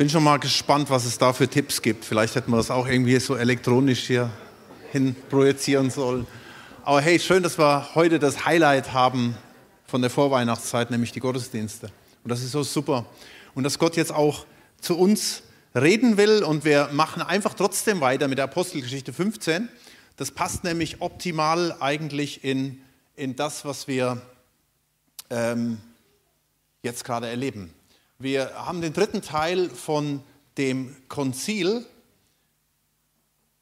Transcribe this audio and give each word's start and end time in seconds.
Bin 0.00 0.08
schon 0.08 0.24
mal 0.24 0.38
gespannt, 0.38 0.88
was 0.88 1.04
es 1.04 1.18
da 1.18 1.34
für 1.34 1.46
Tipps 1.46 1.82
gibt. 1.82 2.06
Vielleicht 2.06 2.34
hätten 2.34 2.50
wir 2.50 2.56
das 2.56 2.70
auch 2.70 2.86
irgendwie 2.86 3.20
so 3.20 3.36
elektronisch 3.36 4.06
hier 4.06 4.30
hin 4.92 5.14
projizieren 5.28 5.90
sollen. 5.90 6.26
Aber 6.84 7.02
hey, 7.02 7.18
schön, 7.18 7.42
dass 7.42 7.58
wir 7.58 7.94
heute 7.94 8.18
das 8.18 8.46
Highlight 8.46 8.94
haben 8.94 9.36
von 9.84 10.00
der 10.00 10.10
Vorweihnachtszeit, 10.10 10.90
nämlich 10.90 11.12
die 11.12 11.20
Gottesdienste. 11.20 11.90
Und 12.24 12.30
das 12.30 12.40
ist 12.40 12.52
so 12.52 12.62
super. 12.62 13.04
Und 13.54 13.64
dass 13.64 13.78
Gott 13.78 13.94
jetzt 13.94 14.10
auch 14.10 14.46
zu 14.80 14.96
uns 14.96 15.42
reden 15.74 16.16
will 16.16 16.44
und 16.44 16.64
wir 16.64 16.88
machen 16.92 17.20
einfach 17.20 17.52
trotzdem 17.52 18.00
weiter 18.00 18.26
mit 18.26 18.38
der 18.38 18.46
Apostelgeschichte 18.46 19.12
15. 19.12 19.68
Das 20.16 20.30
passt 20.30 20.64
nämlich 20.64 21.02
optimal 21.02 21.76
eigentlich 21.78 22.42
in, 22.42 22.80
in 23.16 23.36
das, 23.36 23.66
was 23.66 23.86
wir 23.86 24.22
ähm, 25.28 25.76
jetzt 26.82 27.04
gerade 27.04 27.28
erleben. 27.28 27.74
Wir 28.22 28.50
haben 28.54 28.82
den 28.82 28.92
dritten 28.92 29.22
Teil 29.22 29.70
von 29.70 30.22
dem 30.58 30.94
Konzil, 31.08 31.86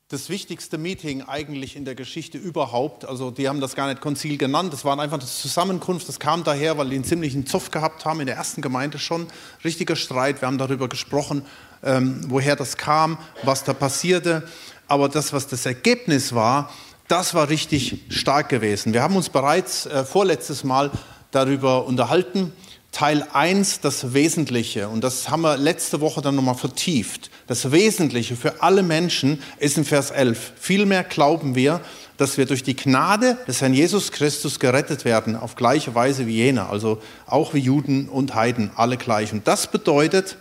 das 0.09 0.30
wichtigste 0.30 0.79
Meeting 0.79 1.23
eigentlich 1.23 1.77
in 1.77 1.85
der 1.85 1.95
Geschichte 1.95 2.39
überhaupt. 2.39 3.05
Also 3.05 3.30
die 3.30 3.49
haben 3.49 3.61
das 3.61 3.77
gar 3.77 3.87
nicht 3.87 4.01
Konzil 4.01 4.37
genannt, 4.37 4.73
das 4.73 4.85
war 4.85 4.99
einfach 4.99 5.19
eine 5.21 5.29
Zusammenkunft. 5.29 6.09
Das 6.09 6.19
kam 6.19 6.43
daher, 6.43 6.77
weil 6.77 6.89
die 6.89 6.97
einen 6.97 7.05
ziemlichen 7.05 7.47
Zoff 7.47 7.71
gehabt 7.71 8.05
haben 8.05 8.19
in 8.19 8.27
der 8.27 8.35
ersten 8.35 8.61
Gemeinde 8.61 8.99
schon. 8.99 9.29
Richtiger 9.63 9.95
Streit, 9.95 10.43
wir 10.43 10.49
haben 10.49 10.59
darüber 10.59 10.88
gesprochen, 10.88 11.43
ähm, 11.85 12.23
woher 12.27 12.57
das 12.57 12.77
kam, 12.77 13.16
was 13.45 13.63
da 13.63 13.75
passierte. 13.75 14.43
Aber 14.88 15.09
das, 15.09 15.33
was 15.33 15.47
das 15.47 15.66
Ergebnis 15.66 16.35
war, 16.35 16.69
das 17.07 17.33
war 17.33 17.49
richtig 17.49 18.07
stark 18.09 18.49
gewesen. 18.49 18.93
Wir 18.93 19.05
haben 19.05 19.15
uns 19.15 19.29
bereits 19.29 19.87
äh, 19.87 20.05
vorletztes 20.05 20.65
Mal 20.65 20.91
darüber 21.30 21.87
unterhalten, 21.87 22.52
Teil 22.92 23.27
1, 23.33 23.80
das 23.80 24.15
Wesentliche, 24.15 24.88
und 24.88 25.05
das 25.05 25.29
haben 25.29 25.42
wir 25.42 25.56
letzte 25.56 26.01
Woche 26.01 26.23
dann 26.23 26.34
nochmal 26.34 26.55
vertieft. 26.55 27.30
Das 27.46 27.70
Wesentliche 27.70 28.34
für 28.34 28.62
alle 28.62 28.83
Menschen 28.83 29.42
ist 29.59 29.77
in 29.77 29.84
Vers 29.84 30.10
11. 30.10 30.54
Vielmehr 30.59 31.04
glauben 31.04 31.54
wir, 31.54 31.80
dass 32.16 32.38
wir 32.38 32.46
durch 32.46 32.63
die 32.63 32.74
Gnade 32.74 33.38
des 33.46 33.60
Herrn 33.60 33.74
Jesus 33.74 34.10
Christus 34.10 34.59
gerettet 34.59 35.04
werden, 35.04 35.37
auf 35.37 35.54
gleiche 35.54 35.95
Weise 35.95 36.26
wie 36.26 36.37
jener, 36.37 36.71
also 36.71 37.01
auch 37.26 37.54
wie 37.54 37.60
Juden 37.60 38.09
und 38.09 38.35
Heiden, 38.35 38.71
alle 38.74 38.96
gleich. 38.96 39.32
Und 39.32 39.46
das 39.46 39.70
bedeutet, 39.70 40.37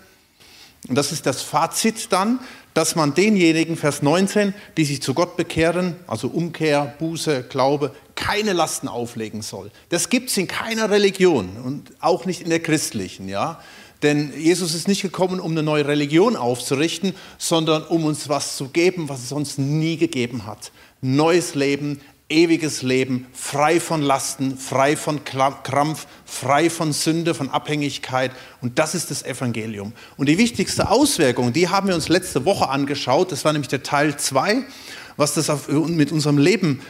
und 0.87 0.95
das 0.95 1.11
ist 1.11 1.25
das 1.25 1.41
Fazit 1.41 2.11
dann, 2.11 2.39
dass 2.73 2.95
man 2.95 3.13
denjenigen, 3.13 3.75
Vers 3.75 4.01
19, 4.01 4.53
die 4.77 4.85
sich 4.85 5.01
zu 5.01 5.13
Gott 5.13 5.37
bekehren, 5.37 5.95
also 6.07 6.27
Umkehr, 6.27 6.95
Buße, 6.99 7.43
Glaube, 7.43 7.91
keine 8.17 8.51
Lasten 8.51 8.89
auflegen 8.89 9.41
soll. 9.41 9.71
Das 9.87 10.09
gibt 10.09 10.29
es 10.29 10.37
in 10.37 10.47
keiner 10.47 10.89
Religion 10.89 11.55
und 11.63 11.93
auch 12.01 12.25
nicht 12.25 12.41
in 12.41 12.49
der 12.49 12.59
christlichen, 12.59 13.29
ja. 13.29 13.61
Denn 14.03 14.33
Jesus 14.37 14.73
ist 14.75 14.87
nicht 14.87 15.01
gekommen, 15.01 15.39
um 15.39 15.51
eine 15.51 15.63
neue 15.63 15.87
Religion 15.87 16.35
aufzurichten, 16.35 17.13
sondern 17.37 17.83
um 17.83 18.03
uns 18.03 18.27
was 18.27 18.57
zu 18.57 18.69
geben, 18.69 19.07
was 19.09 19.21
es 19.21 19.29
sonst 19.29 19.57
nie 19.57 19.97
gegeben 19.97 20.45
hat. 20.45 20.71
Neues 21.01 21.55
Leben, 21.55 22.01
ewiges 22.29 22.81
Leben, 22.81 23.25
frei 23.33 23.79
von 23.79 24.01
Lasten, 24.01 24.57
frei 24.57 24.97
von 24.97 25.23
Krampf, 25.23 26.07
frei 26.25 26.69
von 26.69 26.91
Sünde, 26.91 27.33
von 27.33 27.49
Abhängigkeit. 27.49 28.31
Und 28.61 28.77
das 28.77 28.93
ist 28.93 29.09
das 29.09 29.23
Evangelium. 29.23 29.93
Und 30.17 30.27
die 30.27 30.37
wichtigste 30.37 30.89
Auswirkung, 30.89 31.53
die 31.53 31.69
haben 31.69 31.87
wir 31.87 31.95
uns 31.95 32.09
letzte 32.09 32.45
Woche 32.45 32.69
angeschaut. 32.69 33.31
Das 33.31 33.45
war 33.45 33.53
nämlich 33.53 33.69
der 33.69 33.81
Teil 33.81 34.17
2, 34.17 34.63
was 35.15 35.33
das 35.33 35.51
mit 35.69 36.11
unserem 36.11 36.37
Leben 36.37 36.81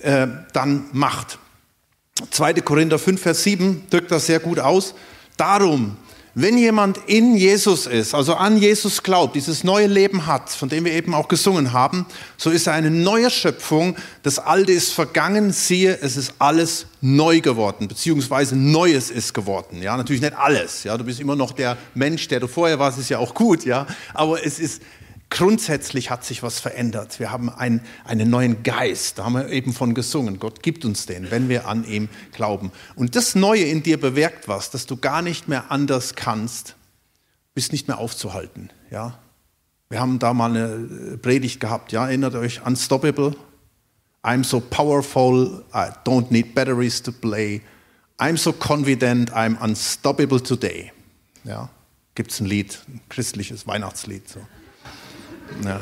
äh, 0.00 0.26
dann 0.52 0.84
macht. 0.92 1.38
2. 2.30 2.54
Korinther 2.54 2.98
5, 2.98 3.20
Vers 3.20 3.42
7 3.42 3.86
drückt 3.90 4.10
das 4.10 4.26
sehr 4.26 4.40
gut 4.40 4.58
aus. 4.58 4.94
Darum, 5.36 5.96
wenn 6.34 6.58
jemand 6.58 6.98
in 7.06 7.36
Jesus 7.36 7.86
ist, 7.86 8.14
also 8.14 8.34
an 8.34 8.56
Jesus 8.56 9.02
glaubt, 9.02 9.34
dieses 9.34 9.64
neue 9.64 9.88
Leben 9.88 10.26
hat, 10.26 10.48
von 10.50 10.68
dem 10.68 10.84
wir 10.84 10.92
eben 10.92 11.12
auch 11.12 11.26
gesungen 11.26 11.72
haben, 11.72 12.06
so 12.36 12.50
ist 12.50 12.68
er 12.68 12.74
eine 12.74 12.90
neue 12.90 13.30
Schöpfung. 13.30 13.96
Das 14.22 14.38
Alte 14.38 14.70
ist 14.70 14.92
vergangen, 14.92 15.52
siehe, 15.52 15.98
es 16.00 16.16
ist 16.16 16.34
alles 16.38 16.86
neu 17.00 17.40
geworden, 17.40 17.88
beziehungsweise 17.88 18.54
Neues 18.54 19.10
ist 19.10 19.34
geworden. 19.34 19.82
Ja, 19.82 19.96
natürlich 19.96 20.22
nicht 20.22 20.36
alles. 20.36 20.84
Ja, 20.84 20.96
du 20.96 21.04
bist 21.04 21.18
immer 21.18 21.34
noch 21.34 21.50
der 21.50 21.76
Mensch, 21.94 22.28
der 22.28 22.38
du 22.38 22.46
vorher 22.46 22.78
warst, 22.78 22.98
ist 22.98 23.08
ja 23.08 23.18
auch 23.18 23.34
gut. 23.34 23.64
Ja, 23.64 23.86
aber 24.14 24.44
es 24.44 24.60
ist 24.60 24.82
Grundsätzlich 25.30 26.10
hat 26.10 26.24
sich 26.24 26.42
was 26.42 26.58
verändert. 26.58 27.20
Wir 27.20 27.30
haben 27.30 27.48
einen, 27.48 27.82
einen 28.04 28.28
neuen 28.28 28.64
Geist. 28.64 29.18
Da 29.18 29.24
haben 29.24 29.34
wir 29.34 29.48
eben 29.48 29.72
von 29.72 29.94
gesungen. 29.94 30.40
Gott 30.40 30.62
gibt 30.62 30.84
uns 30.84 31.06
den, 31.06 31.30
wenn 31.30 31.48
wir 31.48 31.68
an 31.68 31.84
ihm 31.84 32.08
glauben. 32.32 32.72
Und 32.96 33.14
das 33.14 33.36
Neue 33.36 33.62
in 33.62 33.84
dir 33.84 34.00
bewirkt 34.00 34.48
was, 34.48 34.70
dass 34.70 34.86
du 34.86 34.96
gar 34.96 35.22
nicht 35.22 35.46
mehr 35.46 35.70
anders 35.70 36.16
kannst, 36.16 36.74
bist 37.54 37.70
nicht 37.70 37.86
mehr 37.86 37.98
aufzuhalten. 37.98 38.70
Ja? 38.90 39.18
Wir 39.88 40.00
haben 40.00 40.18
da 40.18 40.34
mal 40.34 40.50
eine 40.50 41.16
Predigt 41.18 41.60
gehabt. 41.60 41.92
Ja? 41.92 42.06
Erinnert 42.06 42.34
euch, 42.34 42.66
Unstoppable. 42.66 43.36
I'm 44.22 44.44
so 44.44 44.60
powerful, 44.60 45.64
I 45.72 45.90
don't 46.04 46.26
need 46.30 46.54
batteries 46.54 47.00
to 47.02 47.12
play. 47.12 47.62
I'm 48.18 48.36
so 48.36 48.52
confident, 48.52 49.32
I'm 49.32 49.56
unstoppable 49.62 50.42
today. 50.42 50.92
Ja? 51.44 51.70
Gibt 52.16 52.32
es 52.32 52.40
ein 52.40 52.46
Lied, 52.46 52.80
ein 52.88 53.00
christliches 53.08 53.66
Weihnachtslied. 53.66 54.28
So. 54.28 54.40
Ja. 55.64 55.80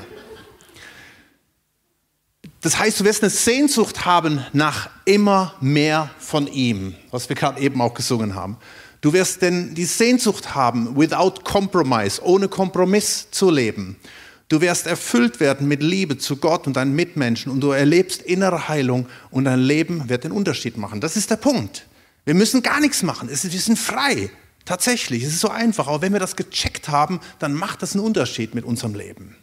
Das 2.60 2.78
heißt, 2.78 3.00
du 3.00 3.04
wirst 3.04 3.22
eine 3.22 3.30
Sehnsucht 3.30 4.04
haben 4.04 4.44
nach 4.52 4.90
immer 5.04 5.54
mehr 5.60 6.10
von 6.18 6.48
ihm, 6.48 6.94
was 7.10 7.28
wir 7.28 7.36
gerade 7.36 7.60
eben 7.60 7.80
auch 7.80 7.94
gesungen 7.94 8.34
haben. 8.34 8.56
Du 9.00 9.12
wirst 9.12 9.42
denn 9.42 9.74
die 9.74 9.84
Sehnsucht 9.84 10.56
haben, 10.56 10.96
without 10.96 11.42
compromise, 11.44 12.20
ohne 12.22 12.48
Kompromiss 12.48 13.28
zu 13.30 13.50
leben. 13.50 13.96
Du 14.48 14.60
wirst 14.60 14.86
erfüllt 14.86 15.40
werden 15.40 15.68
mit 15.68 15.82
Liebe 15.82 16.18
zu 16.18 16.36
Gott 16.36 16.66
und 16.66 16.74
deinen 16.74 16.96
Mitmenschen 16.96 17.52
und 17.52 17.60
du 17.60 17.70
erlebst 17.70 18.22
innere 18.22 18.68
Heilung 18.68 19.06
und 19.30 19.44
dein 19.44 19.60
Leben 19.60 20.08
wird 20.08 20.24
den 20.24 20.32
Unterschied 20.32 20.78
machen. 20.78 21.00
Das 21.00 21.16
ist 21.16 21.30
der 21.30 21.36
Punkt. 21.36 21.86
Wir 22.24 22.34
müssen 22.34 22.62
gar 22.62 22.80
nichts 22.80 23.02
machen. 23.02 23.28
wir 23.28 23.36
sind 23.36 23.78
frei. 23.78 24.30
Tatsächlich. 24.64 25.22
Es 25.22 25.32
ist 25.32 25.40
so 25.40 25.48
einfach. 25.48 25.86
Aber 25.86 26.02
wenn 26.02 26.12
wir 26.12 26.20
das 26.20 26.36
gecheckt 26.36 26.88
haben, 26.88 27.20
dann 27.38 27.54
macht 27.54 27.82
das 27.82 27.94
einen 27.94 28.04
Unterschied 28.04 28.54
mit 28.54 28.64
unserem 28.64 28.94
Leben. 28.94 29.36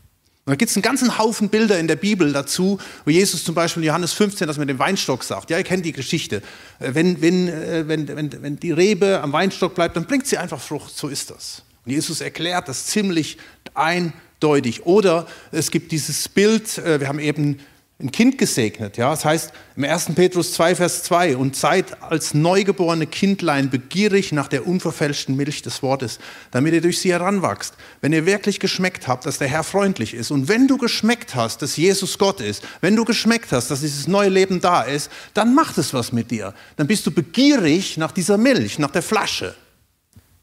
Und 0.47 0.51
da 0.51 0.57
gibt 0.57 0.69
es 0.69 0.77
einen 0.77 0.83
ganzen 0.83 1.17
Haufen 1.17 1.49
Bilder 1.49 1.79
in 1.79 1.87
der 1.87 1.95
Bibel 1.95 2.31
dazu, 2.31 2.77
wo 3.03 3.09
Jesus 3.09 3.43
zum 3.43 3.55
Beispiel 3.55 3.81
in 3.81 3.87
Johannes 3.87 4.13
15 4.13 4.45
das 4.45 4.59
mit 4.59 4.69
dem 4.69 4.77
Weinstock 4.77 5.23
sagt. 5.23 5.49
Ja, 5.49 5.57
ihr 5.57 5.63
kennt 5.63 5.83
die 5.85 5.91
Geschichte. 5.91 6.43
Äh, 6.79 6.93
wenn, 6.93 7.19
wenn, 7.19 7.47
äh, 7.47 7.87
wenn, 7.87 8.07
wenn, 8.07 8.43
wenn 8.43 8.59
die 8.59 8.71
Rebe 8.71 9.21
am 9.21 9.33
Weinstock 9.33 9.73
bleibt, 9.73 9.95
dann 9.95 10.05
bringt 10.05 10.27
sie 10.27 10.37
einfach 10.37 10.61
Frucht. 10.61 10.95
So 10.95 11.07
ist 11.07 11.31
das. 11.31 11.63
Und 11.83 11.93
Jesus 11.93 12.21
erklärt 12.21 12.67
das 12.67 12.85
ziemlich 12.85 13.39
eindeutig. 13.73 14.85
Oder 14.85 15.25
es 15.51 15.71
gibt 15.71 15.91
dieses 15.91 16.29
Bild, 16.29 16.77
äh, 16.77 16.99
wir 16.99 17.07
haben 17.07 17.17
eben 17.17 17.59
ein 17.97 18.11
Kind 18.11 18.37
gesegnet. 18.37 18.97
Ja? 18.97 19.09
Das 19.09 19.23
heißt 19.23 19.53
im 19.77 19.85
1. 19.85 20.15
Petrus 20.15 20.51
2, 20.53 20.75
Vers 20.75 21.03
2, 21.03 21.37
und 21.37 21.55
seid 21.55 22.01
als 22.03 22.33
neugeborene 22.33 23.07
Kindlein 23.07 23.69
begierig 23.69 24.33
nach 24.33 24.49
der 24.49 24.67
unverfälschten 24.67 25.35
Milch 25.35 25.61
des 25.61 25.81
Wortes, 25.81 26.19
damit 26.51 26.73
ihr 26.73 26.81
durch 26.81 26.99
sie 26.99 27.13
heranwachst. 27.13 27.73
Wenn 28.01 28.11
ihr 28.11 28.25
wirklich 28.25 28.59
geschmeckt 28.59 29.07
habt, 29.07 29.25
dass 29.25 29.37
der 29.37 29.47
Herr 29.47 29.63
freundlich 29.63 30.13
ist, 30.13 30.29
und 30.29 30.49
wenn 30.49 30.67
du 30.67 30.77
geschmeckt 30.77 31.35
hast, 31.35 31.61
dass 31.61 31.77
Jesus 31.77 32.17
Gott 32.17 32.41
ist, 32.41 32.63
wenn 32.81 32.97
du 32.97 33.05
geschmeckt 33.05 33.53
hast, 33.53 33.71
dass 33.71 33.79
dieses 33.79 34.07
neue 34.07 34.29
Leben 34.29 34.59
da 34.59 34.81
ist, 34.81 35.09
dann 35.33 35.55
macht 35.55 35.77
es 35.77 35.93
was 35.93 36.11
mit 36.11 36.31
dir. 36.31 36.53
Dann 36.75 36.87
bist 36.87 37.05
du 37.05 37.11
begierig 37.11 37.95
nach 37.95 38.11
dieser 38.11 38.37
Milch, 38.37 38.77
nach 38.77 38.91
der 38.91 39.03
Flasche. 39.03 39.55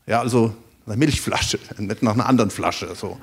Ja, 0.07 0.21
also 0.21 0.55
eine 0.87 0.97
Milchflasche, 0.97 1.59
nicht 1.77 2.03
nach 2.03 2.15
einer 2.15 2.27
anderen 2.27 2.51
Flasche. 2.51 2.95
So. 2.95 3.21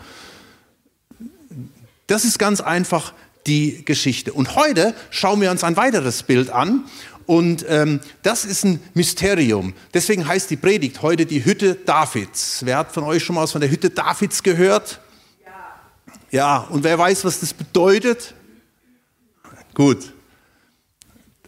Das 2.06 2.26
ist 2.26 2.38
ganz 2.38 2.62
einfach 2.62 3.14
die 3.50 3.84
Geschichte. 3.84 4.32
Und 4.32 4.56
heute 4.56 4.94
schauen 5.10 5.42
wir 5.42 5.50
uns 5.50 5.64
ein 5.64 5.76
weiteres 5.76 6.24
Bild 6.24 6.52
an. 6.52 6.86
Und 7.26 7.66
ähm, 7.68 8.00
das 8.22 8.46
ist 8.46 8.64
ein 8.64 8.80
Mysterium. 8.94 9.74
Deswegen 9.94 10.28
heißt 10.28 10.50
die 10.50 10.56
Predigt 10.56 11.02
heute 11.02 11.26
die 11.26 11.44
Hütte 11.44 11.76
Davids. 11.76 12.62
Wer 12.64 12.78
hat 12.78 12.92
von 12.92 13.04
euch 13.04 13.24
schon 13.24 13.36
mal 13.36 13.44
was 13.44 13.52
von 13.52 13.62
der 13.62 13.70
Hütte 13.70 13.90
Davids 13.90 14.42
gehört? 14.44 15.00
Ja. 15.44 15.52
Ja, 16.32 16.58
und 16.70 16.84
wer 16.84 16.98
weiß, 16.98 17.26
was 17.26 17.40
das 17.40 17.54
bedeutet? 17.54 18.34
Gut. 19.74 20.14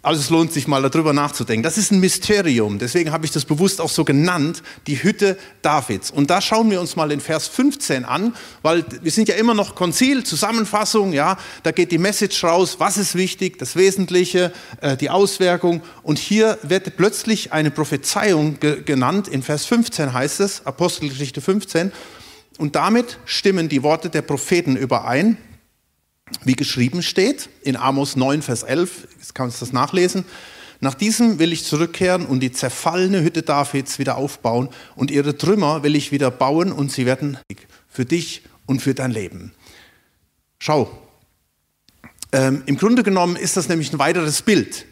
Also 0.04 0.20
es 0.20 0.32
lohnt 0.32 0.52
sich 0.52 0.68
mal 0.68 0.82
darüber 0.82 1.14
nachzudenken. 1.14 1.62
Das 1.62 1.78
ist 1.78 1.92
ein 1.92 2.00
Mysterium, 2.00 2.80
deswegen 2.80 3.12
habe 3.12 3.26
ich 3.26 3.32
das 3.32 3.46
bewusst 3.46 3.80
auch 3.80 3.90
so 3.90 4.04
genannt, 4.04 4.64
die 4.88 5.04
Hütte 5.04 5.38
Davids. 5.62 6.10
Und 6.10 6.32
da 6.32 6.42
schauen 6.42 6.72
wir 6.72 6.82
uns 6.82 6.96
mal 6.96 7.10
den 7.10 7.20
Vers 7.20 7.48
15 7.48 8.04
an, 8.04 8.34
weil 8.64 8.84
wir 9.04 9.12
sind 9.12 9.28
ja 9.30 9.36
immer 9.36 9.54
noch 9.54 9.76
Konzil, 9.76 10.24
Zusammenfassung, 10.24 11.14
ja, 11.14 11.38
da 11.62 11.72
geht 11.72 11.92
die 11.92 12.00
Message 12.00 12.44
raus, 12.44 12.78
was 12.80 12.98
ist 12.98 13.14
wichtig, 13.14 13.60
das 13.60 13.76
Wesentliche, 13.76 14.52
äh, 14.82 14.98
die 14.98 15.12
Auswirkung. 15.12 15.84
Und 16.02 16.18
hier 16.18 16.58
wird 16.64 16.98
plötzlich 16.98 17.54
eine 17.54 17.70
Prophezeiung 17.70 18.60
ge 18.60 18.82
genannt, 18.84 19.28
in 19.28 19.44
Vers 19.44 19.68
15 19.68 20.14
heißt 20.14 20.40
es, 20.40 20.66
Apostelgeschichte 20.66 21.42
15, 21.42 21.92
und 22.58 22.76
damit 22.76 23.20
stimmen 23.26 23.70
die 23.70 23.84
Worte 23.84 24.10
der 24.10 24.24
Propheten 24.24 24.76
überein 24.76 25.38
wie 26.44 26.56
geschrieben 26.56 27.04
steht 27.04 27.50
in 27.62 27.76
Amos 27.76 28.16
9, 28.16 28.42
Vers 28.42 28.64
11, 28.64 29.08
jetzt 29.20 29.36
kann 29.36 29.48
man 29.48 29.56
das 29.60 29.74
nachlesen. 29.74 30.26
Nach 30.80 30.96
diesem 30.96 31.38
will 31.38 31.54
ich 31.54 31.64
zurückkehren 31.64 32.26
und 32.26 32.40
die 32.40 32.52
zerfallene 32.52 33.22
Hütte 33.22 33.44
Davids 33.44 34.00
wieder 34.00 34.18
aufbauen 34.18 34.70
und 34.96 35.12
ihre 35.12 35.38
Trümmer 35.38 35.84
will 35.84 35.96
ich 35.96 36.12
wieder 36.12 36.32
bauen 36.32 36.72
und 36.72 36.92
sie 36.92 37.06
werden 37.06 37.38
für 37.88 38.06
dich 38.06 38.42
und 38.66 38.82
für 38.82 38.96
dein 38.96 39.12
Leben. 39.12 39.54
Schau, 40.58 40.90
ähm, 42.32 42.64
im 42.66 42.78
Grunde 42.78 43.04
genommen 43.04 43.36
ist 43.36 43.58
das 43.58 43.70
nämlich 43.70 43.94
ein 43.94 44.00
weiteres 44.00 44.42
Bild. 44.42 44.86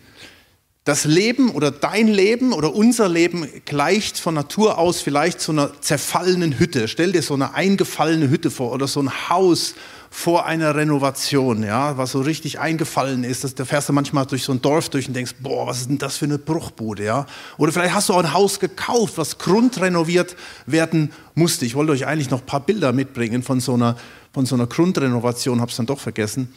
Das 0.83 1.05
Leben 1.05 1.49
oder 1.49 1.71
dein 1.71 2.07
Leben 2.07 2.53
oder 2.53 2.73
unser 2.73 3.09
Leben 3.09 3.47
gleicht 3.65 4.17
von 4.17 4.33
Natur 4.33 4.77
aus 4.77 5.01
vielleicht 5.01 5.39
zu 5.41 5.51
einer 5.51 5.81
zerfallenen 5.81 6.57
Hütte. 6.57 6.87
Stell 6.87 7.11
dir 7.11 7.21
so 7.21 7.33
eine 7.33 7.53
eingefallene 7.53 8.29
Hütte 8.29 8.49
vor 8.49 8.71
oder 8.71 8.87
so 8.87 9.01
ein 9.01 9.29
Haus 9.29 9.75
vor 10.11 10.45
einer 10.45 10.75
Renovation, 10.75 11.63
ja, 11.63 11.97
was 11.97 12.11
so 12.11 12.21
richtig 12.21 12.59
eingefallen 12.59 13.23
ist. 13.23 13.43
Das, 13.43 13.53
da 13.53 13.65
fährst 13.65 13.89
du 13.89 13.93
manchmal 13.93 14.25
durch 14.25 14.43
so 14.43 14.51
ein 14.51 14.61
Dorf 14.61 14.89
durch 14.89 15.07
und 15.07 15.13
denkst, 15.13 15.35
boah, 15.39 15.67
was 15.67 15.81
ist 15.81 15.89
denn 15.89 15.99
das 15.99 16.17
für 16.17 16.25
eine 16.25 16.39
Bruchbude, 16.39 17.03
ja? 17.03 17.25
Oder 17.57 17.71
vielleicht 17.71 17.93
hast 17.93 18.09
du 18.09 18.13
auch 18.13 18.19
ein 18.19 18.33
Haus 18.33 18.59
gekauft, 18.59 19.13
was 19.17 19.37
grundrenoviert 19.37 20.35
werden 20.65 21.11
musste. 21.35 21.65
Ich 21.65 21.75
wollte 21.75 21.91
euch 21.91 22.07
eigentlich 22.07 22.31
noch 22.31 22.41
ein 22.41 22.45
paar 22.45 22.61
Bilder 22.61 22.91
mitbringen 22.91 23.43
von 23.43 23.59
so 23.59 23.75
einer, 23.75 23.95
von 24.33 24.45
so 24.45 24.55
einer 24.55 24.67
Grundrenovation, 24.67 25.61
habe 25.61 25.69
es 25.69 25.77
dann 25.77 25.85
doch 25.85 25.99
vergessen. 25.99 26.53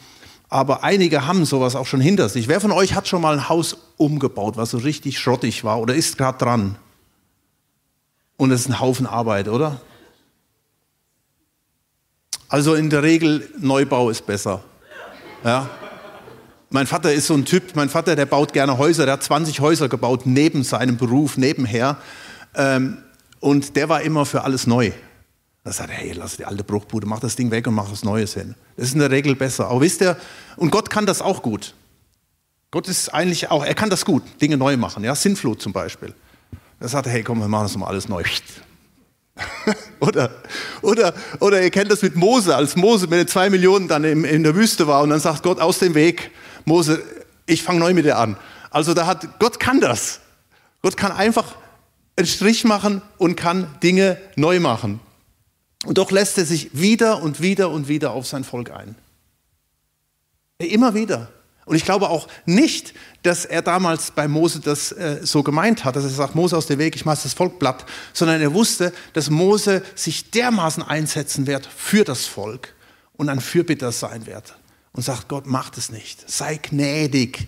Aber 0.49 0.83
einige 0.83 1.27
haben 1.27 1.45
sowas 1.45 1.75
auch 1.75 1.87
schon 1.87 2.01
hinter 2.01 2.29
sich. 2.29 2.47
Wer 2.47 2.61
von 2.61 2.71
euch 2.71 2.95
hat 2.95 3.07
schon 3.07 3.21
mal 3.21 3.33
ein 3.33 3.49
Haus 3.49 3.77
umgebaut, 3.97 4.57
was 4.57 4.71
so 4.71 4.77
richtig 4.77 5.19
schrottig 5.19 5.63
war 5.63 5.79
oder 5.79 5.95
ist 5.95 6.17
gerade 6.17 6.37
dran? 6.37 6.75
Und 8.37 8.51
es 8.51 8.61
ist 8.61 8.69
ein 8.69 8.79
Haufen 8.79 9.05
Arbeit, 9.05 9.47
oder? 9.47 9.79
Also 12.53 12.75
in 12.75 12.91
der 12.91 13.01
Regel, 13.01 13.49
Neubau 13.57 14.11
ist 14.11 14.27
besser. 14.27 14.63
Ja. 15.43 15.71
Mein 16.69 16.85
Vater 16.85 17.11
ist 17.11 17.25
so 17.25 17.33
ein 17.33 17.45
Typ, 17.45 17.75
mein 17.75 17.89
Vater, 17.89 18.15
der 18.15 18.27
baut 18.27 18.53
gerne 18.53 18.77
Häuser, 18.77 19.05
der 19.05 19.13
hat 19.13 19.23
20 19.23 19.59
Häuser 19.59 19.89
gebaut, 19.89 20.27
neben 20.27 20.63
seinem 20.63 20.97
Beruf, 20.97 21.35
nebenher. 21.35 21.97
Ähm, 22.53 22.99
und 23.39 23.75
der 23.75 23.89
war 23.89 24.03
immer 24.03 24.27
für 24.27 24.43
alles 24.43 24.67
neu. 24.67 24.91
Da 25.63 25.71
sagt 25.71 25.89
er, 25.89 25.95
hey, 25.95 26.11
lass 26.11 26.37
die 26.37 26.45
alte 26.45 26.63
Bruchbude, 26.63 27.07
mach 27.07 27.21
das 27.21 27.35
Ding 27.35 27.49
weg 27.49 27.65
und 27.65 27.73
mach 27.73 27.91
was 27.91 28.03
Neues 28.03 28.35
hin. 28.35 28.53
Das 28.77 28.85
ist 28.85 28.93
in 28.93 28.99
der 28.99 29.09
Regel 29.09 29.35
besser. 29.35 29.69
Aber 29.69 29.81
wisst 29.81 30.01
ihr, 30.01 30.15
und 30.55 30.69
Gott 30.69 30.91
kann 30.91 31.07
das 31.07 31.23
auch 31.23 31.41
gut. 31.41 31.73
Gott 32.69 32.87
ist 32.87 33.11
eigentlich 33.15 33.49
auch, 33.49 33.65
er 33.65 33.73
kann 33.73 33.89
das 33.89 34.05
gut, 34.05 34.21
Dinge 34.39 34.57
neu 34.57 34.77
machen. 34.77 35.03
Ja, 35.03 35.15
Sinnflut 35.15 35.59
zum 35.59 35.73
Beispiel. 35.73 36.13
Er 36.79 36.87
sagt, 36.87 37.07
hey, 37.07 37.23
komm, 37.23 37.39
wir 37.39 37.47
machen 37.47 37.63
das 37.63 37.75
mal 37.77 37.87
alles 37.87 38.07
neu. 38.07 38.23
oder, 39.99 40.29
oder, 40.81 41.13
oder 41.39 41.61
ihr 41.61 41.71
kennt 41.71 41.91
das 41.91 42.01
mit 42.01 42.15
Mose, 42.15 42.55
als 42.55 42.75
Mose 42.75 43.07
mit 43.07 43.19
den 43.19 43.27
zwei 43.27 43.49
Millionen 43.49 43.87
dann 43.87 44.03
in, 44.03 44.23
in 44.23 44.43
der 44.43 44.55
Wüste 44.55 44.87
war 44.87 45.01
und 45.01 45.09
dann 45.09 45.19
sagt 45.19 45.43
Gott 45.43 45.59
aus 45.59 45.79
dem 45.79 45.95
Weg, 45.95 46.31
Mose, 46.65 47.01
ich 47.45 47.63
fange 47.63 47.79
neu 47.79 47.93
mit 47.93 48.05
dir 48.05 48.17
an. 48.17 48.37
Also 48.69 48.93
da 48.93 49.05
hat, 49.05 49.39
Gott 49.39 49.59
kann 49.59 49.81
das. 49.81 50.19
Gott 50.81 50.97
kann 50.97 51.11
einfach 51.11 51.55
einen 52.15 52.27
Strich 52.27 52.63
machen 52.63 53.01
und 53.17 53.35
kann 53.35 53.67
Dinge 53.81 54.17
neu 54.35 54.59
machen. 54.59 54.99
Und 55.85 55.97
doch 55.97 56.11
lässt 56.11 56.37
er 56.37 56.45
sich 56.45 56.69
wieder 56.73 57.21
und 57.21 57.41
wieder 57.41 57.69
und 57.69 57.87
wieder 57.87 58.11
auf 58.11 58.27
sein 58.27 58.43
Volk 58.43 58.71
ein. 58.71 58.95
Immer 60.59 60.93
wieder. 60.93 61.29
Und 61.65 61.75
ich 61.75 61.85
glaube 61.85 62.09
auch 62.09 62.27
nicht, 62.45 62.93
dass 63.21 63.45
er 63.45 63.61
damals 63.61 64.11
bei 64.11 64.27
Mose 64.27 64.59
das 64.59 64.91
äh, 64.91 65.19
so 65.23 65.43
gemeint 65.43 65.85
hat, 65.85 65.95
dass 65.95 66.03
er 66.03 66.09
sagt, 66.09 66.35
Mose 66.35 66.57
aus 66.57 66.67
dem 66.67 66.79
Weg, 66.79 66.95
ich 66.95 67.05
mache 67.05 67.23
das 67.23 67.33
Volk 67.33 67.59
platt, 67.59 67.85
sondern 68.11 68.41
er 68.41 68.53
wusste, 68.53 68.93
dass 69.13 69.29
Mose 69.29 69.81
sich 69.95 70.29
dermaßen 70.31 70.83
einsetzen 70.83 71.47
wird 71.47 71.65
für 71.65 72.03
das 72.03 72.25
Volk 72.25 72.75
und 73.15 73.29
ein 73.29 73.39
Fürbitter 73.39 73.91
sein 73.91 74.25
wird. 74.25 74.55
Und 74.91 75.01
sagt, 75.01 75.27
Gott 75.27 75.47
macht 75.47 75.77
es 75.77 75.89
nicht, 75.89 76.29
sei 76.29 76.57
gnädig. 76.57 77.47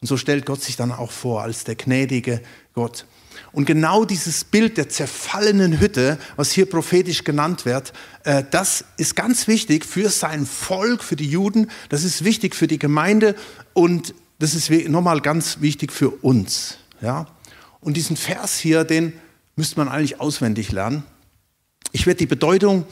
Und 0.00 0.08
so 0.08 0.16
stellt 0.16 0.46
Gott 0.46 0.62
sich 0.62 0.76
dann 0.76 0.92
auch 0.92 1.10
vor 1.10 1.42
als 1.42 1.64
der 1.64 1.74
gnädige 1.74 2.40
Gott. 2.74 3.04
Und 3.52 3.64
genau 3.64 4.04
dieses 4.04 4.44
Bild 4.44 4.76
der 4.76 4.88
zerfallenen 4.88 5.80
Hütte, 5.80 6.18
was 6.36 6.52
hier 6.52 6.66
prophetisch 6.66 7.24
genannt 7.24 7.64
wird, 7.64 7.92
äh, 8.24 8.44
das 8.50 8.84
ist 8.96 9.16
ganz 9.16 9.48
wichtig 9.48 9.84
für 9.84 10.10
sein 10.10 10.46
Volk, 10.46 11.02
für 11.02 11.16
die 11.16 11.28
Juden, 11.28 11.70
das 11.88 12.04
ist 12.04 12.24
wichtig 12.24 12.54
für 12.54 12.66
die 12.66 12.78
Gemeinde 12.78 13.34
und 13.72 14.14
das 14.38 14.54
ist 14.54 14.70
nochmal 14.88 15.20
ganz 15.20 15.60
wichtig 15.60 15.92
für 15.92 16.10
uns. 16.10 16.78
Ja? 17.00 17.26
Und 17.80 17.96
diesen 17.96 18.16
Vers 18.16 18.58
hier, 18.58 18.84
den 18.84 19.12
müsste 19.54 19.78
man 19.78 19.88
eigentlich 19.88 20.20
auswendig 20.20 20.72
lernen. 20.72 21.04
Ich 21.92 22.06
werde 22.06 22.18
die 22.18 22.26
Bedeutung 22.26 22.84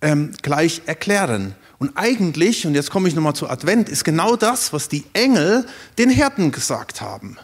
ähm, 0.00 0.32
gleich 0.42 0.82
erklären. 0.86 1.54
Und 1.78 1.96
eigentlich, 1.96 2.66
und 2.66 2.74
jetzt 2.74 2.90
komme 2.90 3.08
ich 3.08 3.14
nochmal 3.14 3.34
zu 3.34 3.48
Advent, 3.48 3.88
ist 3.88 4.04
genau 4.04 4.36
das, 4.36 4.72
was 4.72 4.88
die 4.88 5.04
Engel 5.14 5.66
den 5.98 6.10
Hirten 6.10 6.52
gesagt 6.52 7.00
haben. 7.00 7.38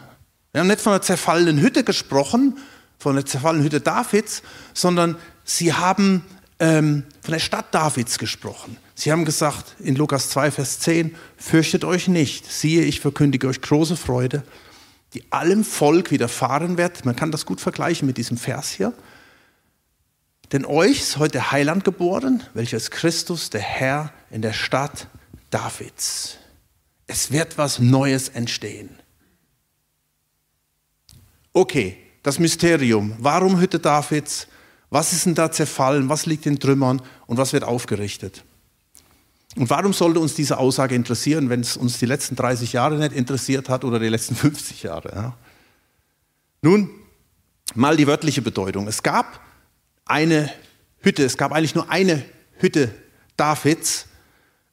Wir 0.51 0.61
haben 0.61 0.67
nicht 0.67 0.81
von 0.81 0.93
einer 0.93 1.01
zerfallenen 1.01 1.59
Hütte 1.59 1.83
gesprochen, 1.83 2.57
von 2.97 3.15
der 3.15 3.25
zerfallenen 3.25 3.65
Hütte 3.65 3.81
Davids, 3.81 4.41
sondern 4.73 5.15
sie 5.43 5.73
haben 5.73 6.25
ähm, 6.59 7.03
von 7.21 7.31
der 7.31 7.39
Stadt 7.39 7.73
Davids 7.73 8.17
gesprochen. 8.17 8.77
Sie 8.95 9.11
haben 9.11 9.25
gesagt 9.25 9.75
in 9.79 9.95
Lukas 9.95 10.29
2, 10.29 10.51
Vers 10.51 10.79
10, 10.79 11.15
fürchtet 11.37 11.85
euch 11.85 12.07
nicht, 12.07 12.51
siehe, 12.51 12.83
ich 12.83 12.99
verkündige 12.99 13.47
euch 13.47 13.61
große 13.61 13.95
Freude, 13.95 14.43
die 15.13 15.23
allem 15.31 15.63
Volk 15.63 16.11
widerfahren 16.11 16.77
wird. 16.77 17.05
Man 17.05 17.15
kann 17.15 17.31
das 17.31 17.45
gut 17.45 17.61
vergleichen 17.61 18.05
mit 18.05 18.17
diesem 18.17 18.37
Vers 18.37 18.71
hier. 18.71 18.93
Denn 20.51 20.65
euch 20.65 20.99
ist 20.99 21.17
heute 21.17 21.51
Heiland 21.51 21.83
geboren, 21.83 22.43
welcher 22.53 22.77
ist 22.77 22.89
Christus, 22.91 23.51
der 23.51 23.61
Herr 23.61 24.11
in 24.31 24.41
der 24.41 24.53
Stadt 24.53 25.07
Davids. 25.51 26.37
Es 27.07 27.31
wird 27.31 27.57
was 27.57 27.79
Neues 27.79 28.29
entstehen. 28.29 28.89
Okay, 31.59 31.97
das 32.23 32.39
Mysterium. 32.39 33.13
Warum 33.19 33.59
Hütte 33.59 33.79
Davids? 33.79 34.47
Was 34.89 35.11
ist 35.11 35.25
denn 35.25 35.35
da 35.35 35.51
zerfallen? 35.51 36.07
Was 36.07 36.25
liegt 36.25 36.45
in 36.45 36.57
Trümmern? 36.57 37.01
Und 37.27 37.35
was 37.35 37.51
wird 37.51 37.65
aufgerichtet? 37.65 38.45
Und 39.57 39.69
warum 39.69 39.91
sollte 39.91 40.21
uns 40.21 40.35
diese 40.35 40.57
Aussage 40.57 40.95
interessieren, 40.95 41.49
wenn 41.49 41.59
es 41.59 41.75
uns 41.75 41.99
die 41.99 42.05
letzten 42.05 42.37
30 42.37 42.71
Jahre 42.71 42.97
nicht 42.97 43.11
interessiert 43.11 43.67
hat 43.67 43.83
oder 43.83 43.99
die 43.99 44.07
letzten 44.07 44.35
50 44.37 44.83
Jahre? 44.83 45.11
Ja? 45.13 45.37
Nun, 46.61 46.91
mal 47.75 47.97
die 47.97 48.07
wörtliche 48.07 48.41
Bedeutung. 48.41 48.87
Es 48.87 49.03
gab 49.03 49.41
eine 50.05 50.49
Hütte, 51.01 51.25
es 51.25 51.35
gab 51.35 51.51
eigentlich 51.51 51.75
nur 51.75 51.91
eine 51.91 52.23
Hütte 52.53 52.89
Davids. 53.35 54.05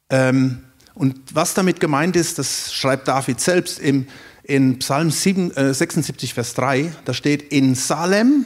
Ähm, 0.09 0.63
und 0.93 1.19
was 1.35 1.53
damit 1.53 1.81
gemeint 1.81 2.15
ist, 2.15 2.39
das 2.39 2.73
schreibt 2.73 3.09
David 3.09 3.41
selbst 3.41 3.77
im 3.77 4.07
in 4.47 4.79
Psalm 4.79 5.11
7, 5.11 5.51
äh, 5.55 5.73
76, 5.73 6.33
Vers 6.33 6.53
3, 6.53 6.91
da 7.05 7.13
steht 7.13 7.51
in 7.51 7.75
Salem, 7.75 8.45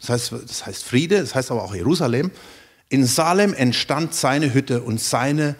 das 0.00 0.08
heißt, 0.08 0.32
das 0.46 0.66
heißt 0.66 0.84
Friede, 0.84 1.20
das 1.20 1.34
heißt 1.34 1.50
aber 1.50 1.62
auch 1.62 1.74
Jerusalem, 1.74 2.30
in 2.88 3.06
Salem 3.06 3.54
entstand 3.54 4.14
seine 4.14 4.54
Hütte 4.54 4.82
und 4.82 5.00
seine 5.00 5.56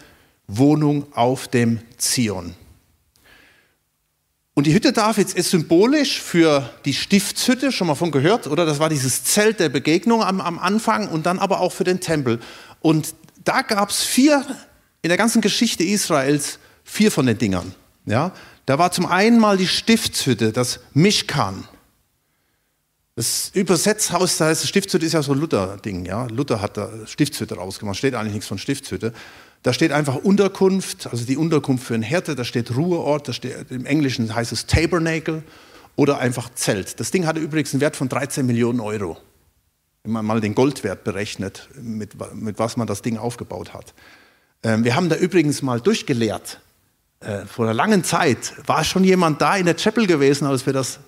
Wohnung 0.46 1.06
auf 1.12 1.48
dem 1.48 1.80
Zion. 1.98 2.54
Und 4.54 4.66
die 4.66 4.74
Hütte 4.74 4.92
Davids 4.92 5.34
ist 5.34 5.50
symbolisch 5.50 6.20
für 6.20 6.70
die 6.84 6.94
Stiftshütte, 6.94 7.72
schon 7.72 7.88
mal 7.88 7.96
von 7.96 8.10
gehört, 8.10 8.46
oder? 8.46 8.64
Das 8.64 8.78
war 8.78 8.88
dieses 8.88 9.24
Zelt 9.24 9.58
der 9.58 9.68
Begegnung 9.68 10.22
am, 10.22 10.40
am 10.40 10.58
Anfang 10.58 11.08
und 11.08 11.26
dann 11.26 11.38
aber 11.38 11.60
auch 11.60 11.72
für 11.72 11.84
den 11.84 12.00
Tempel. 12.00 12.38
Und 12.80 13.14
da 13.42 13.62
gab 13.62 13.90
es 13.90 14.02
vier, 14.02 14.46
in 15.02 15.08
der 15.08 15.18
ganzen 15.18 15.42
Geschichte 15.42 15.82
Israels, 15.82 16.58
vier 16.84 17.10
von 17.10 17.26
den 17.26 17.36
Dingern. 17.36 17.74
Ja? 18.04 18.32
Da 18.66 18.78
war 18.78 18.92
zum 18.92 19.06
einen 19.06 19.38
mal 19.38 19.56
die 19.56 19.66
Stiftshütte, 19.66 20.52
das 20.52 20.80
Mishkan. 20.92 21.64
Das 23.16 23.52
Übersetzhaus, 23.54 24.38
da 24.38 24.46
heißt 24.46 24.66
Stiftshütte 24.66 25.06
ist 25.06 25.12
ja 25.12 25.22
so 25.22 25.32
ein 25.32 25.38
Luther-Ding, 25.38 26.04
ja. 26.04 26.26
Luther 26.26 26.60
hat 26.60 26.76
da 26.76 26.90
Stiftshütte 27.06 27.54
rausgemacht, 27.54 27.96
steht 27.96 28.14
eigentlich 28.14 28.34
nichts 28.34 28.48
von 28.48 28.58
Stiftshütte. 28.58 29.12
Da 29.62 29.72
steht 29.72 29.92
einfach 29.92 30.16
Unterkunft, 30.16 31.06
also 31.06 31.24
die 31.24 31.36
Unterkunft 31.36 31.86
für 31.86 31.94
einen 31.94 32.02
Härte, 32.02 32.34
da 32.34 32.44
steht 32.44 32.74
Ruheort, 32.74 33.28
da 33.28 33.32
steht, 33.32 33.70
im 33.70 33.86
Englischen 33.86 34.34
heißt 34.34 34.52
es 34.52 34.66
Tabernacle 34.66 35.44
oder 35.96 36.18
einfach 36.18 36.52
Zelt. 36.54 36.98
Das 36.98 37.12
Ding 37.12 37.24
hatte 37.24 37.38
übrigens 37.38 37.72
einen 37.72 37.80
Wert 37.80 37.94
von 37.94 38.08
13 38.08 38.44
Millionen 38.44 38.80
Euro. 38.80 39.16
Wenn 40.02 40.12
man 40.12 40.26
mal 40.26 40.40
den 40.40 40.54
Goldwert 40.54 41.04
berechnet, 41.04 41.68
mit, 41.80 42.12
mit 42.34 42.58
was 42.58 42.76
man 42.76 42.86
das 42.86 43.00
Ding 43.00 43.16
aufgebaut 43.16 43.72
hat. 43.72 43.94
Ähm, 44.64 44.84
wir 44.84 44.96
haben 44.96 45.08
da 45.08 45.16
übrigens 45.16 45.62
mal 45.62 45.80
durchgeleert, 45.80 46.60
äh, 47.20 47.46
vor 47.46 47.64
einer 47.64 47.74
langen 47.74 48.04
Zeit 48.04 48.54
war 48.66 48.84
schon 48.84 49.04
jemand 49.04 49.40
da 49.40 49.56
in 49.56 49.66
der 49.66 49.76
Chapel 49.76 50.06
gewesen, 50.06 50.46
als 50.46 50.66
wir 50.66 50.72
das, 50.72 51.00